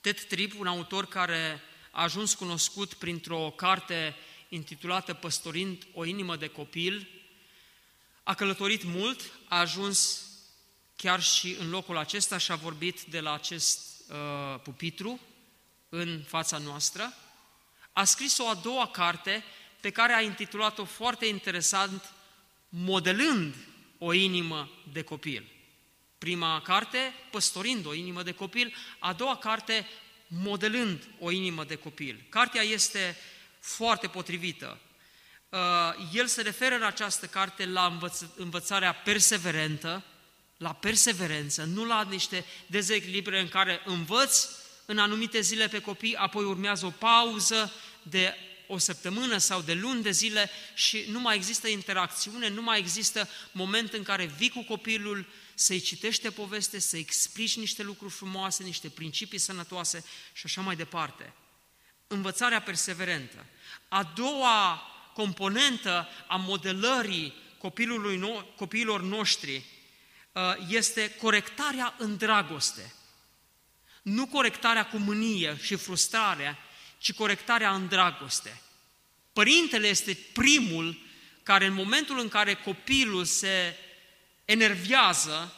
Ted 0.00 0.20
Tripp, 0.20 0.58
un 0.58 0.66
autor 0.66 1.06
care 1.06 1.60
a 1.90 2.02
ajuns 2.02 2.34
cunoscut 2.34 2.94
printr-o 2.94 3.50
carte 3.50 4.14
intitulată 4.48 5.14
Păstorind 5.14 5.86
o 5.94 6.04
inimă 6.04 6.36
de 6.36 6.46
copil, 6.46 7.08
a 8.22 8.34
călătorit 8.34 8.84
mult, 8.84 9.20
a 9.48 9.58
ajuns 9.58 10.28
chiar 10.96 11.22
și 11.22 11.56
în 11.58 11.70
locul 11.70 11.96
acesta 11.96 12.38
și 12.38 12.52
a 12.52 12.56
vorbit 12.56 13.02
de 13.02 13.20
la 13.20 13.32
acest 13.32 14.02
uh, 14.08 14.60
pupitru 14.62 15.20
în 15.88 16.22
fața 16.26 16.58
noastră. 16.58 17.14
A 17.92 18.04
scris 18.04 18.38
o 18.38 18.48
a 18.48 18.54
doua 18.54 18.86
carte 18.86 19.44
pe 19.80 19.90
care 19.90 20.12
a 20.12 20.20
intitulat-o 20.20 20.84
foarte 20.84 21.26
interesant, 21.26 22.12
Modelând 22.68 23.54
o 23.98 24.12
inimă 24.12 24.70
de 24.92 25.02
copil. 25.02 25.50
Prima 26.18 26.60
carte, 26.62 27.14
Păstorind 27.30 27.86
o 27.86 27.94
inimă 27.94 28.22
de 28.22 28.32
copil, 28.32 28.74
a 28.98 29.12
doua 29.12 29.36
carte, 29.36 29.86
Modelând 30.26 31.08
o 31.18 31.30
inimă 31.30 31.64
de 31.64 31.74
copil. 31.74 32.26
Cartea 32.28 32.62
este 32.62 33.16
foarte 33.60 34.06
potrivită. 34.06 34.78
Uh, 35.48 35.58
el 36.12 36.26
se 36.26 36.42
referă 36.42 36.74
în 36.74 36.82
această 36.82 37.26
carte 37.26 37.66
la 37.66 37.98
învăț- 37.98 38.34
învățarea 38.36 38.92
perseverentă, 38.92 40.04
la 40.56 40.72
perseverență, 40.72 41.64
nu 41.64 41.84
la 41.84 42.02
niște 42.02 42.44
dezechilibre 42.66 43.40
în 43.40 43.48
care 43.48 43.80
învăț 43.84 44.48
în 44.86 44.98
anumite 44.98 45.40
zile 45.40 45.68
pe 45.68 45.80
copii, 45.80 46.16
apoi 46.16 46.44
urmează 46.44 46.86
o 46.86 46.90
pauză 46.90 47.72
de 48.02 48.34
o 48.70 48.78
săptămână 48.78 49.38
sau 49.38 49.60
de 49.60 49.74
luni 49.74 50.02
de 50.02 50.10
zile 50.10 50.50
și 50.74 51.04
nu 51.08 51.20
mai 51.20 51.36
există 51.36 51.68
interacțiune, 51.68 52.48
nu 52.48 52.62
mai 52.62 52.78
există 52.78 53.28
moment 53.52 53.92
în 53.92 54.02
care 54.02 54.24
vii 54.24 54.50
cu 54.50 54.62
copilul, 54.62 55.26
să-i 55.54 55.80
citește 55.80 56.30
poveste, 56.30 56.78
să-i 56.78 57.00
explici 57.00 57.56
niște 57.56 57.82
lucruri 57.82 58.12
frumoase, 58.12 58.62
niște 58.62 58.88
principii 58.88 59.38
sănătoase 59.38 60.04
și 60.32 60.42
așa 60.44 60.60
mai 60.60 60.76
departe. 60.76 61.32
Învățarea 62.06 62.62
perseverentă. 62.62 63.46
A 63.88 64.12
doua 64.14 64.82
componentă 65.14 66.08
a 66.26 66.36
modelării 66.36 67.34
copilului, 67.58 68.44
copiilor 68.56 69.02
noștri 69.02 69.64
uh, 70.32 70.42
este 70.68 71.10
corectarea 71.10 71.94
în 71.98 72.16
dragoste. 72.16 72.94
Nu 74.02 74.26
corectarea 74.26 74.86
cu 74.86 74.96
mânie 74.96 75.58
și 75.62 75.74
frustrare, 75.74 76.58
ci 77.00 77.12
corectarea 77.12 77.74
în 77.74 77.88
dragoste. 77.88 78.60
Părintele 79.32 79.86
este 79.86 80.18
primul 80.32 80.98
care 81.42 81.66
în 81.66 81.72
momentul 81.72 82.18
în 82.18 82.28
care 82.28 82.54
copilul 82.54 83.24
se 83.24 83.76
enervează, 84.44 85.54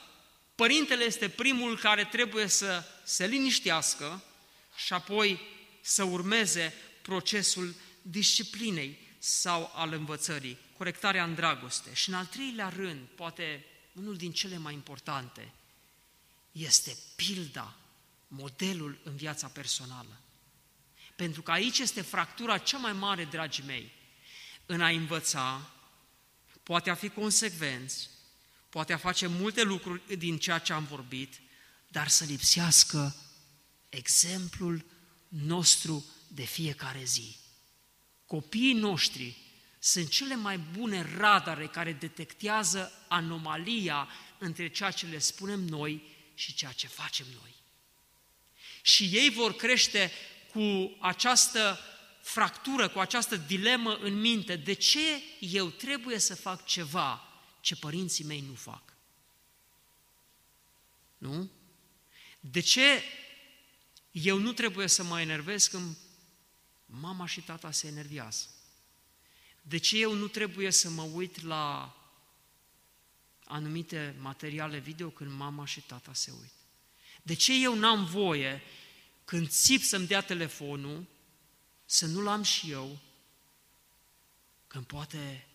părintele 0.54 1.04
este 1.04 1.28
primul 1.28 1.78
care 1.78 2.04
trebuie 2.04 2.46
să 2.46 2.84
se 3.04 3.26
liniștească 3.26 4.24
și 4.76 4.92
apoi 4.92 5.40
să 5.80 6.02
urmeze 6.02 6.74
procesul 7.02 7.74
disciplinei 8.02 8.98
sau 9.18 9.72
al 9.74 9.92
învățării, 9.92 10.58
corectarea 10.76 11.24
în 11.24 11.34
dragoste. 11.34 11.94
Și 11.94 12.08
în 12.08 12.14
al 12.14 12.26
treilea 12.26 12.68
rând, 12.68 13.06
poate 13.14 13.64
unul 13.92 14.16
din 14.16 14.32
cele 14.32 14.56
mai 14.56 14.72
importante, 14.72 15.52
este 16.52 16.96
pilda, 17.16 17.76
modelul 18.28 18.98
în 19.04 19.16
viața 19.16 19.46
personală. 19.46 20.20
Pentru 21.22 21.42
că 21.42 21.50
aici 21.50 21.78
este 21.78 22.00
fractura 22.00 22.58
cea 22.58 22.78
mai 22.78 22.92
mare, 22.92 23.24
dragii 23.24 23.64
mei, 23.66 23.92
în 24.66 24.80
a 24.80 24.88
învăța, 24.88 25.70
poate 26.62 26.90
a 26.90 26.94
fi 26.94 27.08
consecvenți, 27.08 28.08
poate 28.68 28.92
a 28.92 28.96
face 28.96 29.26
multe 29.26 29.62
lucruri 29.62 30.16
din 30.16 30.38
ceea 30.38 30.58
ce 30.58 30.72
am 30.72 30.84
vorbit, 30.84 31.40
dar 31.88 32.08
să 32.08 32.24
lipsească 32.24 33.16
exemplul 33.88 34.84
nostru 35.28 36.04
de 36.28 36.44
fiecare 36.44 37.04
zi. 37.04 37.36
Copiii 38.26 38.74
noștri 38.74 39.36
sunt 39.78 40.08
cele 40.08 40.34
mai 40.34 40.58
bune 40.58 41.16
radare 41.16 41.66
care 41.66 41.92
detectează 41.92 42.92
anomalia 43.08 44.08
între 44.38 44.68
ceea 44.68 44.90
ce 44.90 45.06
le 45.06 45.18
spunem 45.18 45.60
noi 45.60 46.02
și 46.34 46.54
ceea 46.54 46.72
ce 46.72 46.86
facem 46.86 47.26
noi. 47.34 47.54
Și 48.82 49.10
ei 49.12 49.30
vor 49.30 49.54
crește 49.56 50.12
cu 50.52 50.96
această 51.00 51.78
fractură, 52.20 52.88
cu 52.88 52.98
această 52.98 53.36
dilemă 53.36 53.94
în 53.94 54.20
minte. 54.20 54.56
De 54.56 54.72
ce 54.72 55.22
eu 55.40 55.68
trebuie 55.68 56.18
să 56.18 56.34
fac 56.34 56.64
ceva 56.66 57.22
ce 57.60 57.76
părinții 57.76 58.24
mei 58.24 58.44
nu 58.48 58.54
fac? 58.54 58.82
Nu? 61.18 61.50
De 62.40 62.60
ce 62.60 63.02
eu 64.10 64.38
nu 64.38 64.52
trebuie 64.52 64.86
să 64.86 65.02
mă 65.02 65.20
enervez 65.20 65.66
când 65.66 65.96
mama 66.86 67.26
și 67.26 67.40
tata 67.40 67.70
se 67.70 67.86
enervează? 67.86 68.46
De 69.62 69.76
ce 69.76 69.98
eu 69.98 70.12
nu 70.12 70.26
trebuie 70.26 70.70
să 70.70 70.90
mă 70.90 71.02
uit 71.02 71.42
la 71.42 71.96
anumite 73.44 74.16
materiale 74.20 74.78
video 74.78 75.10
când 75.10 75.30
mama 75.30 75.64
și 75.64 75.80
tata 75.80 76.14
se 76.14 76.30
uită? 76.30 76.54
De 77.22 77.34
ce 77.34 77.62
eu 77.62 77.74
n-am 77.74 78.04
voie 78.04 78.62
când 79.24 79.48
țip 79.48 79.82
să-mi 79.82 80.06
dea 80.06 80.20
telefonul, 80.20 81.06
să 81.84 82.06
nu-l 82.06 82.26
am 82.26 82.42
și 82.42 82.70
eu, 82.70 82.98
când 84.66 84.86
poate 84.86 85.46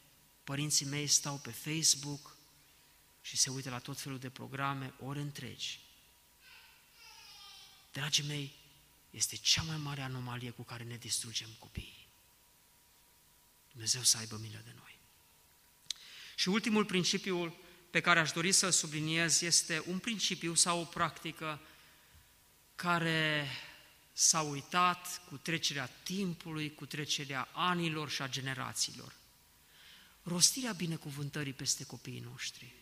părinții 0.44 0.86
mei 0.86 1.08
stau 1.08 1.38
pe 1.38 1.52
Facebook 1.52 2.36
și 3.22 3.38
se 3.38 3.50
uită 3.50 3.70
la 3.70 3.80
tot 3.80 4.00
felul 4.00 4.20
de 4.20 4.30
programe 4.30 4.94
ori 5.00 5.20
întregi. 5.20 5.80
Dragii 7.92 8.24
mei, 8.24 8.56
este 9.10 9.36
cea 9.36 9.62
mai 9.62 9.78
mare 9.78 10.02
anomalie 10.02 10.50
cu 10.50 10.64
care 10.64 10.84
ne 10.84 10.98
distrugem 10.98 11.50
copiii. 11.60 12.08
Dumnezeu 13.72 14.02
să 14.02 14.18
aibă 14.18 14.38
milă 14.38 14.62
de 14.64 14.72
noi. 14.76 15.00
Și 16.36 16.50
ultimul 16.50 16.86
principiu 16.86 17.56
pe 17.90 18.02
care 18.02 18.20
aș 18.20 18.32
dori 18.32 18.52
să-l 18.52 18.72
subliniez 18.72 19.42
este 19.42 19.84
un 19.88 20.00
principiu 20.00 20.56
sau 20.56 20.80
o 20.80 20.84
practică 20.84 21.60
care 22.78 23.48
s-a 24.14 24.42
uitat 24.42 25.22
cu 25.30 25.38
trecerea 25.38 25.90
timpului, 26.04 26.74
cu 26.74 26.86
trecerea 26.86 27.48
anilor 27.52 28.10
și 28.10 28.22
a 28.22 28.30
generațiilor. 28.30 29.14
Rostirea 30.24 30.72
binecuvântării 30.72 31.54
peste 31.54 31.86
copiii 31.86 32.28
noștri. 32.32 32.74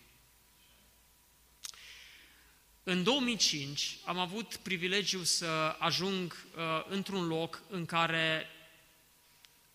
În 2.84 3.04
2005 3.04 3.98
am 4.06 4.18
avut 4.18 4.56
privilegiul 4.56 5.24
să 5.24 5.76
ajung 5.80 6.46
uh, 6.56 6.86
într-un 6.90 7.28
loc 7.28 7.62
în 7.70 7.86
care 7.86 8.46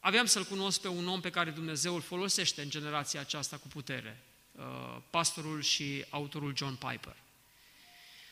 aveam 0.01 0.27
să-l 0.27 0.45
cunosc 0.45 0.81
pe 0.81 0.89
un 0.89 1.09
om 1.09 1.21
pe 1.21 1.31
care 1.31 1.51
Dumnezeu 1.51 1.95
îl 1.95 2.01
folosește 2.01 2.63
în 2.63 2.71
generația 2.71 3.21
aceasta 3.21 3.57
cu 3.57 3.69
putere, 3.69 4.23
uh, 4.53 4.97
pastorul 5.11 5.63
și 5.63 6.05
autorul 6.11 6.57
John 6.57 6.75
Piper. 6.75 7.17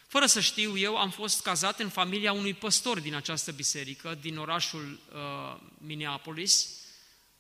Fără 0.09 0.27
să 0.27 0.41
știu 0.41 0.77
eu, 0.77 0.97
am 0.97 1.11
fost 1.11 1.43
cazat 1.43 1.79
în 1.81 1.89
familia 1.89 2.33
unui 2.33 2.55
păstor 2.55 3.01
din 3.01 3.15
această 3.15 3.53
biserică, 3.53 4.19
din 4.21 4.39
orașul 4.39 5.01
uh, 5.13 5.61
Minneapolis, 5.79 6.69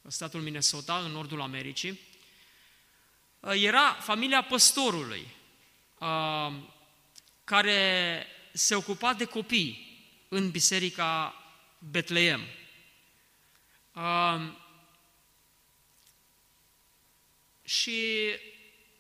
statul 0.08 0.40
Minnesota, 0.40 0.98
în 0.98 1.10
nordul 1.10 1.40
Americii. 1.40 2.00
Uh, 3.40 3.52
era 3.62 3.92
familia 3.92 4.42
păstorului, 4.42 5.26
uh, 5.98 6.52
care 7.44 8.26
se 8.52 8.74
ocupa 8.74 9.14
de 9.14 9.24
copii 9.24 9.98
în 10.28 10.50
biserica 10.50 11.34
Betleem. 11.78 12.40
Uh, 13.92 14.52
și 17.64 18.00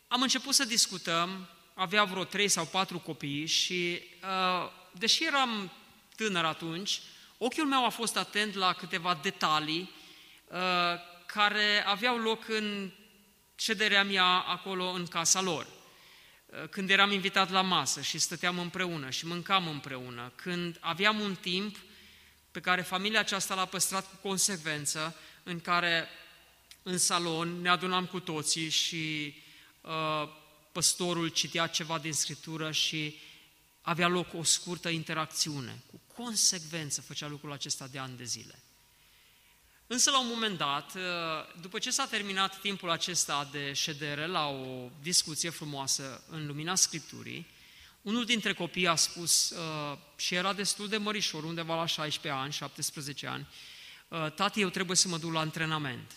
am 0.08 0.22
început 0.22 0.54
să 0.54 0.64
discutăm 0.64 1.48
avea 1.78 2.04
vreo 2.04 2.24
trei 2.24 2.48
sau 2.48 2.64
patru 2.64 2.98
copii 2.98 3.46
și, 3.46 4.00
uh, 4.22 4.70
deși 4.92 5.24
eram 5.24 5.72
tânăr 6.16 6.44
atunci, 6.44 7.00
ochiul 7.38 7.66
meu 7.66 7.84
a 7.84 7.88
fost 7.88 8.16
atent 8.16 8.54
la 8.54 8.72
câteva 8.72 9.18
detalii 9.22 9.90
uh, 10.44 10.58
care 11.26 11.84
aveau 11.86 12.16
loc 12.16 12.48
în 12.48 12.90
cederea 13.54 14.04
mea 14.04 14.24
acolo 14.24 14.84
în 14.84 15.06
casa 15.06 15.40
lor. 15.40 15.66
când 16.70 16.90
eram 16.90 17.10
invitat 17.10 17.50
la 17.50 17.60
masă 17.60 18.00
și 18.00 18.18
stăteam 18.18 18.58
împreună 18.58 19.10
și 19.10 19.26
mâncam 19.26 19.68
împreună, 19.68 20.32
când 20.34 20.76
aveam 20.80 21.20
un 21.20 21.34
timp 21.34 21.76
pe 22.50 22.60
care 22.60 22.82
familia 22.82 23.20
aceasta 23.20 23.54
l-a 23.54 23.64
păstrat 23.64 24.08
cu 24.10 24.28
consecvență, 24.28 25.16
în 25.42 25.60
care 25.60 26.08
în 26.82 26.98
salon 26.98 27.60
ne 27.60 27.68
adunam 27.68 28.06
cu 28.06 28.20
toții 28.20 28.68
și 28.68 29.34
uh, 29.80 30.28
păstorul 30.72 31.28
citea 31.28 31.66
ceva 31.66 31.98
din 31.98 32.12
Scriptură 32.12 32.70
și 32.72 33.16
avea 33.80 34.08
loc 34.08 34.34
o 34.34 34.42
scurtă 34.42 34.88
interacțiune. 34.88 35.82
Cu 35.90 36.22
consecvență 36.22 37.00
făcea 37.00 37.26
lucrul 37.26 37.52
acesta 37.52 37.86
de 37.86 37.98
ani 37.98 38.16
de 38.16 38.24
zile. 38.24 38.62
Însă, 39.86 40.10
la 40.10 40.20
un 40.20 40.28
moment 40.28 40.58
dat, 40.58 40.94
uh, 40.94 41.02
după 41.60 41.78
ce 41.78 41.90
s-a 41.90 42.06
terminat 42.06 42.60
timpul 42.60 42.90
acesta 42.90 43.48
de 43.52 43.72
ședere 43.72 44.26
la 44.26 44.46
o 44.46 44.90
discuție 45.02 45.50
frumoasă 45.50 46.24
în 46.30 46.46
lumina 46.46 46.74
Scripturii, 46.74 47.46
unul 48.02 48.24
dintre 48.24 48.52
copii 48.54 48.86
a 48.86 48.94
spus, 48.94 49.50
uh, 49.50 49.98
și 50.16 50.34
era 50.34 50.52
destul 50.52 50.88
de 50.88 50.96
mărișor, 50.96 51.44
undeva 51.44 51.74
la 51.74 51.86
16 51.86 52.40
ani, 52.42 52.52
17 52.52 53.26
ani, 53.26 53.48
uh, 54.08 54.32
tati, 54.32 54.60
eu 54.60 54.68
trebuie 54.68 54.96
să 54.96 55.08
mă 55.08 55.18
duc 55.18 55.32
la 55.32 55.40
antrenament. 55.40 56.12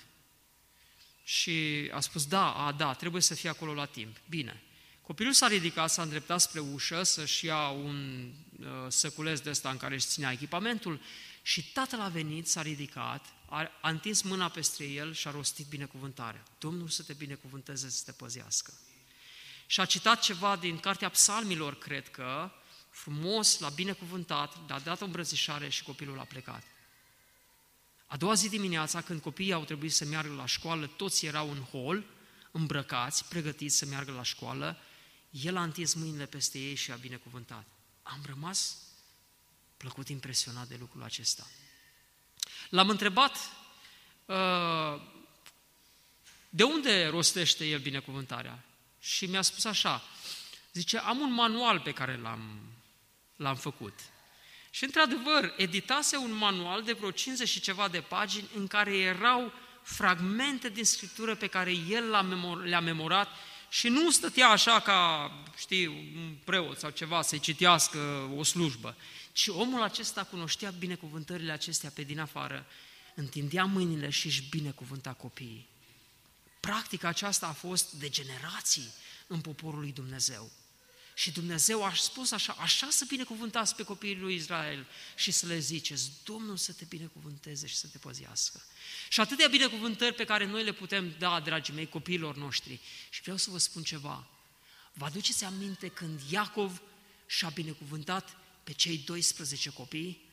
Și 1.31 1.89
a 1.93 1.99
spus, 1.99 2.25
da, 2.25 2.53
a, 2.53 2.71
da, 2.71 2.93
trebuie 2.93 3.21
să 3.21 3.33
fie 3.33 3.49
acolo 3.49 3.73
la 3.73 3.85
timp. 3.85 4.17
Bine. 4.29 4.61
Copilul 5.01 5.33
s-a 5.33 5.47
ridicat, 5.47 5.89
s-a 5.89 6.01
îndreptat 6.01 6.41
spre 6.41 6.59
ușă 6.59 7.03
să-și 7.03 7.45
ia 7.45 7.69
un 7.69 8.29
uh, 8.59 8.67
săculeț 8.87 9.39
de 9.39 9.49
ăsta 9.49 9.69
în 9.69 9.77
care 9.77 9.93
își 9.93 10.05
ținea 10.05 10.31
echipamentul 10.31 11.01
și 11.41 11.71
tatăl 11.71 11.99
a 11.99 12.07
venit, 12.07 12.47
s-a 12.47 12.61
ridicat, 12.61 13.25
a, 13.49 13.71
a 13.81 13.89
întins 13.89 14.21
mâna 14.21 14.49
peste 14.49 14.83
el 14.83 15.13
și 15.13 15.27
a 15.27 15.31
rostit 15.31 15.65
binecuvântarea. 15.65 16.43
Domnul 16.59 16.87
să 16.87 17.03
te 17.03 17.13
binecuvânteze, 17.13 17.89
să 17.89 18.01
te 18.05 18.11
păzească. 18.11 18.73
Și 19.65 19.79
a 19.79 19.85
citat 19.85 20.21
ceva 20.21 20.55
din 20.55 20.77
Cartea 20.79 21.09
Psalmilor, 21.09 21.77
cred 21.77 22.09
că, 22.09 22.51
frumos, 22.89 23.59
l-a 23.59 23.69
binecuvântat, 23.69 24.57
a 24.67 24.79
dat 24.79 25.01
o 25.01 25.05
îmbrățișare 25.05 25.69
și 25.69 25.83
copilul 25.83 26.19
a 26.19 26.23
plecat. 26.23 26.63
A 28.11 28.17
doua 28.17 28.33
zi 28.33 28.49
dimineața, 28.49 29.01
când 29.01 29.21
copiii 29.21 29.53
au 29.53 29.63
trebuit 29.63 29.93
să 29.93 30.05
meargă 30.05 30.33
la 30.33 30.45
școală, 30.45 30.87
toți 30.87 31.25
erau 31.25 31.51
în 31.51 31.61
hol, 31.61 32.05
îmbrăcați, 32.51 33.25
pregătiți 33.25 33.77
să 33.77 33.85
meargă 33.85 34.11
la 34.11 34.23
școală, 34.23 34.77
el 35.29 35.57
a 35.57 35.63
întins 35.63 35.93
mâinile 35.93 36.25
peste 36.25 36.59
ei 36.59 36.75
și 36.75 36.91
a 36.91 36.95
binecuvântat. 36.95 37.65
Am 38.03 38.19
rămas 38.25 38.77
plăcut 39.77 40.09
impresionat 40.09 40.67
de 40.67 40.75
lucrul 40.79 41.03
acesta. 41.03 41.47
L-am 42.69 42.89
întrebat 42.89 43.37
uh, 44.25 45.01
de 46.49 46.63
unde 46.63 47.05
rostește 47.05 47.65
el 47.65 47.79
binecuvântarea? 47.79 48.63
Și 48.99 49.25
mi-a 49.25 49.41
spus 49.41 49.63
așa, 49.65 50.03
zice, 50.73 50.97
am 50.97 51.19
un 51.19 51.33
manual 51.33 51.79
pe 51.79 51.91
care 51.91 52.17
l-am, 52.17 52.61
l-am 53.35 53.55
făcut. 53.55 53.99
Și 54.73 54.83
într-adevăr, 54.83 55.53
editase 55.57 56.17
un 56.17 56.33
manual 56.33 56.83
de 56.83 56.93
vreo 56.93 57.11
50 57.11 57.47
și 57.47 57.59
ceva 57.59 57.87
de 57.87 58.01
pagini 58.01 58.47
în 58.55 58.67
care 58.67 58.97
erau 58.97 59.51
fragmente 59.81 60.69
din 60.69 60.83
Scriptură 60.83 61.35
pe 61.35 61.47
care 61.47 61.71
el 61.71 62.09
le-a 62.63 62.79
memorat 62.79 63.27
și 63.69 63.87
nu 63.87 64.11
stătea 64.11 64.49
așa 64.49 64.79
ca, 64.79 65.31
știi, 65.57 65.87
un 65.87 66.35
preot 66.43 66.79
sau 66.79 66.89
ceva 66.89 67.21
să-i 67.21 67.39
citească 67.39 68.31
o 68.35 68.43
slujbă, 68.43 68.95
ci 69.31 69.47
omul 69.47 69.81
acesta 69.81 70.23
cunoștea 70.23 70.69
binecuvântările 70.69 71.51
acestea 71.51 71.91
pe 71.93 72.01
din 72.01 72.19
afară, 72.19 72.65
întindea 73.15 73.65
mâinile 73.65 74.09
și 74.09 74.25
își 74.25 74.43
binecuvânta 74.49 75.13
copiii. 75.13 75.67
Practica 76.59 77.07
aceasta 77.07 77.47
a 77.47 77.53
fost 77.53 77.91
de 77.91 78.09
generații 78.09 78.93
în 79.27 79.41
poporul 79.41 79.79
lui 79.79 79.91
Dumnezeu. 79.91 80.51
Și 81.13 81.31
Dumnezeu 81.31 81.83
a 81.83 81.93
spus 81.93 82.31
așa, 82.31 82.55
așa 82.59 82.87
să 82.89 83.05
binecuvântați 83.07 83.75
pe 83.75 83.83
copiii 83.83 84.15
lui 84.15 84.35
Israel 84.35 84.85
și 85.15 85.31
să 85.31 85.45
le 85.45 85.59
ziceți, 85.59 86.11
Domnul 86.23 86.57
să 86.57 86.73
te 86.73 86.85
binecuvânteze 86.89 87.67
și 87.67 87.75
să 87.75 87.87
te 87.87 87.97
păzească. 87.97 88.61
Și 89.09 89.19
atâtea 89.19 89.47
binecuvântări 89.47 90.15
pe 90.15 90.23
care 90.23 90.45
noi 90.45 90.63
le 90.63 90.71
putem 90.71 91.15
da, 91.19 91.39
dragii 91.39 91.73
mei, 91.73 91.89
copiilor 91.89 92.35
noștri. 92.35 92.79
Și 93.09 93.21
vreau 93.21 93.37
să 93.37 93.51
vă 93.51 93.57
spun 93.57 93.83
ceva. 93.83 94.27
Vă 94.93 95.05
aduceți 95.05 95.43
aminte 95.43 95.87
când 95.87 96.19
Iacov 96.29 96.81
și-a 97.25 97.49
binecuvântat 97.49 98.37
pe 98.63 98.73
cei 98.73 98.97
12 98.97 99.69
copii? 99.69 100.29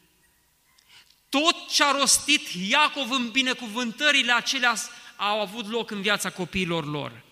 Tot 1.29 1.69
ce 1.69 1.85
a 1.85 1.91
rostit 1.91 2.49
Iacov 2.69 3.11
în 3.11 3.31
binecuvântările 3.31 4.33
acelea 4.33 4.77
au 5.17 5.41
avut 5.41 5.69
loc 5.69 5.91
în 5.91 6.03
viața 6.03 6.31
copiilor 6.31 6.87
lor. 6.87 7.25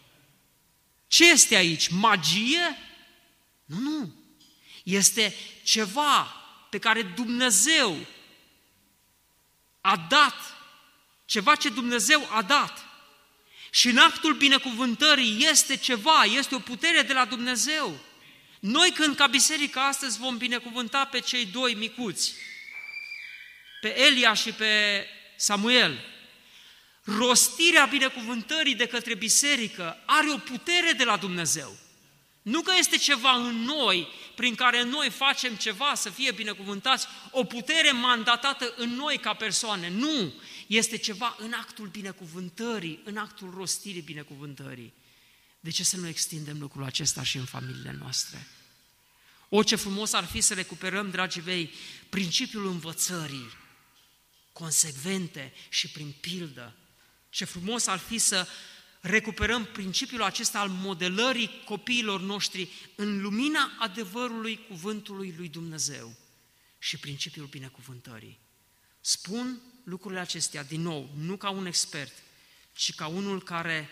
Ce 1.07 1.31
este 1.31 1.55
aici? 1.55 1.89
Magie? 1.89 2.79
Nu, 3.67 3.79
nu. 3.79 4.15
Este 4.83 5.35
ceva 5.63 6.23
pe 6.71 6.79
care 6.79 7.03
Dumnezeu 7.03 8.07
a 9.81 10.07
dat, 10.09 10.57
ceva 11.25 11.55
ce 11.55 11.69
Dumnezeu 11.69 12.29
a 12.31 12.43
dat. 12.43 12.85
Și 13.71 13.89
în 13.89 13.99
actul 13.99 14.35
binecuvântării 14.35 15.47
este 15.51 15.77
ceva, 15.77 16.25
este 16.25 16.55
o 16.55 16.59
putere 16.59 17.03
de 17.03 17.13
la 17.13 17.25
Dumnezeu. 17.25 17.99
Noi 18.61 18.91
când 18.91 19.17
ca 19.17 19.27
biserică 19.27 19.79
astăzi 19.79 20.19
vom 20.19 20.37
binecuvânta 20.37 21.05
pe 21.05 21.21
cei 21.21 21.47
doi 21.47 21.75
micuți, 21.75 22.35
pe 23.81 24.01
Elia 24.01 24.35
și 24.35 24.53
pe 24.53 25.05
Samuel, 25.37 26.05
rostirea 27.05 27.85
binecuvântării 27.85 28.75
de 28.75 28.87
către 28.87 29.15
biserică 29.15 30.03
are 30.07 30.31
o 30.31 30.39
putere 30.39 30.93
de 30.93 31.05
la 31.05 31.17
Dumnezeu. 31.17 31.86
Nu 32.47 32.63
că 32.63 32.73
este 32.79 32.97
ceva 32.97 33.33
în 33.33 33.55
noi 33.55 34.09
prin 34.35 34.55
care 34.55 34.83
noi 34.83 35.11
facem 35.11 35.57
ceva 35.57 35.95
să 35.95 36.11
fie 36.11 36.33
binecuvântați, 36.33 37.07
o 37.31 37.45
putere 37.45 37.91
mandatată 37.93 38.75
în 38.77 38.95
noi 38.95 39.19
ca 39.19 39.35
persoane. 39.35 39.89
Nu! 39.89 40.33
Este 40.67 40.97
ceva 40.97 41.37
în 41.39 41.53
actul 41.53 41.87
binecuvântării, 41.87 43.01
în 43.05 43.17
actul 43.17 43.55
rostirii 43.57 44.01
binecuvântării. 44.01 44.93
De 45.61 45.71
ce 45.71 45.85
să 45.85 45.97
nu 45.97 46.09
extindem 46.09 46.61
lucrul 46.61 46.85
acesta 46.85 47.23
și 47.23 47.37
în 47.37 47.45
familiile 47.45 47.97
noastre? 47.99 48.47
O, 49.49 49.63
ce 49.63 49.77
frumos 49.77 50.13
ar 50.13 50.25
fi 50.25 50.41
să 50.41 50.55
recuperăm, 50.55 51.11
dragii 51.11 51.43
mei, 51.47 51.71
principiul 52.09 52.67
învățării 52.67 53.53
consecvente 54.53 55.53
și 55.69 55.89
prin 55.89 56.15
pildă. 56.21 56.75
Ce 57.31 57.45
frumos 57.45 57.87
ar 57.87 57.99
fi 57.99 58.19
să 58.19 58.49
recuperăm 59.07 59.65
principiul 59.65 60.23
acesta 60.23 60.61
al 60.61 60.69
modelării 60.69 61.63
copiilor 61.65 62.21
noștri 62.21 62.69
în 62.95 63.21
lumina 63.21 63.73
adevărului 63.79 64.67
cuvântului 64.69 65.35
lui 65.37 65.49
Dumnezeu 65.49 66.15
și 66.79 66.99
principiul 66.99 67.47
binecuvântării. 67.47 68.39
Spun 69.01 69.61
lucrurile 69.85 70.21
acestea 70.21 70.65
din 70.65 70.81
nou, 70.81 71.11
nu 71.17 71.37
ca 71.37 71.51
un 71.51 71.67
expert, 71.67 72.13
ci 72.73 72.95
ca 72.95 73.07
unul 73.07 73.43
care 73.43 73.89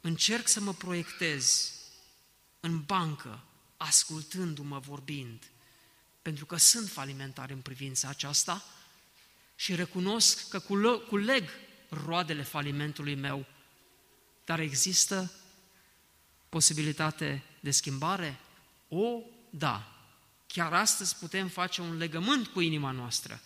încerc 0.00 0.48
să 0.48 0.60
mă 0.60 0.72
proiectez 0.72 1.74
în 2.60 2.82
bancă, 2.82 3.44
ascultându-mă 3.76 4.78
vorbind, 4.78 5.50
pentru 6.22 6.46
că 6.46 6.56
sunt 6.56 6.88
falimentar 6.88 7.50
în 7.50 7.60
privința 7.60 8.08
aceasta 8.08 8.64
și 9.56 9.74
recunosc 9.74 10.48
că 10.48 10.58
culeg 11.08 11.50
roadele 11.90 12.42
falimentului 12.42 13.14
meu, 13.14 13.46
dar 14.44 14.58
există 14.58 15.32
posibilitate 16.48 17.42
de 17.60 17.70
schimbare? 17.70 18.40
O, 18.88 19.20
da. 19.50 19.94
Chiar 20.46 20.72
astăzi 20.72 21.16
putem 21.16 21.48
face 21.48 21.80
un 21.80 21.96
legământ 21.96 22.46
cu 22.46 22.60
inima 22.60 22.90
noastră 22.90 23.40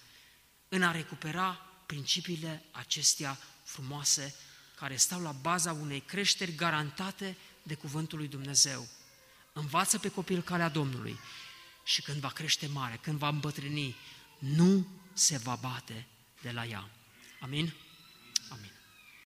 în 0.68 0.82
a 0.82 0.90
recupera 0.90 1.60
principiile 1.86 2.64
acestea 2.70 3.38
frumoase 3.62 4.34
care 4.76 4.96
stau 4.96 5.20
la 5.20 5.32
baza 5.32 5.72
unei 5.72 6.00
creșteri 6.00 6.54
garantate 6.54 7.36
de 7.62 7.74
Cuvântul 7.74 8.18
lui 8.18 8.28
Dumnezeu. 8.28 8.88
Învață 9.52 9.98
pe 9.98 10.08
copil 10.08 10.42
calea 10.42 10.68
Domnului 10.68 11.18
și 11.84 12.02
când 12.02 12.20
va 12.20 12.28
crește 12.28 12.66
mare, 12.66 12.98
când 13.02 13.18
va 13.18 13.28
îmbătrâni, 13.28 13.96
nu 14.38 14.86
se 15.12 15.36
va 15.36 15.54
bate 15.54 16.06
de 16.42 16.50
la 16.50 16.64
ea. 16.64 16.90
Amin? 17.40 17.60
Amin. 17.60 17.83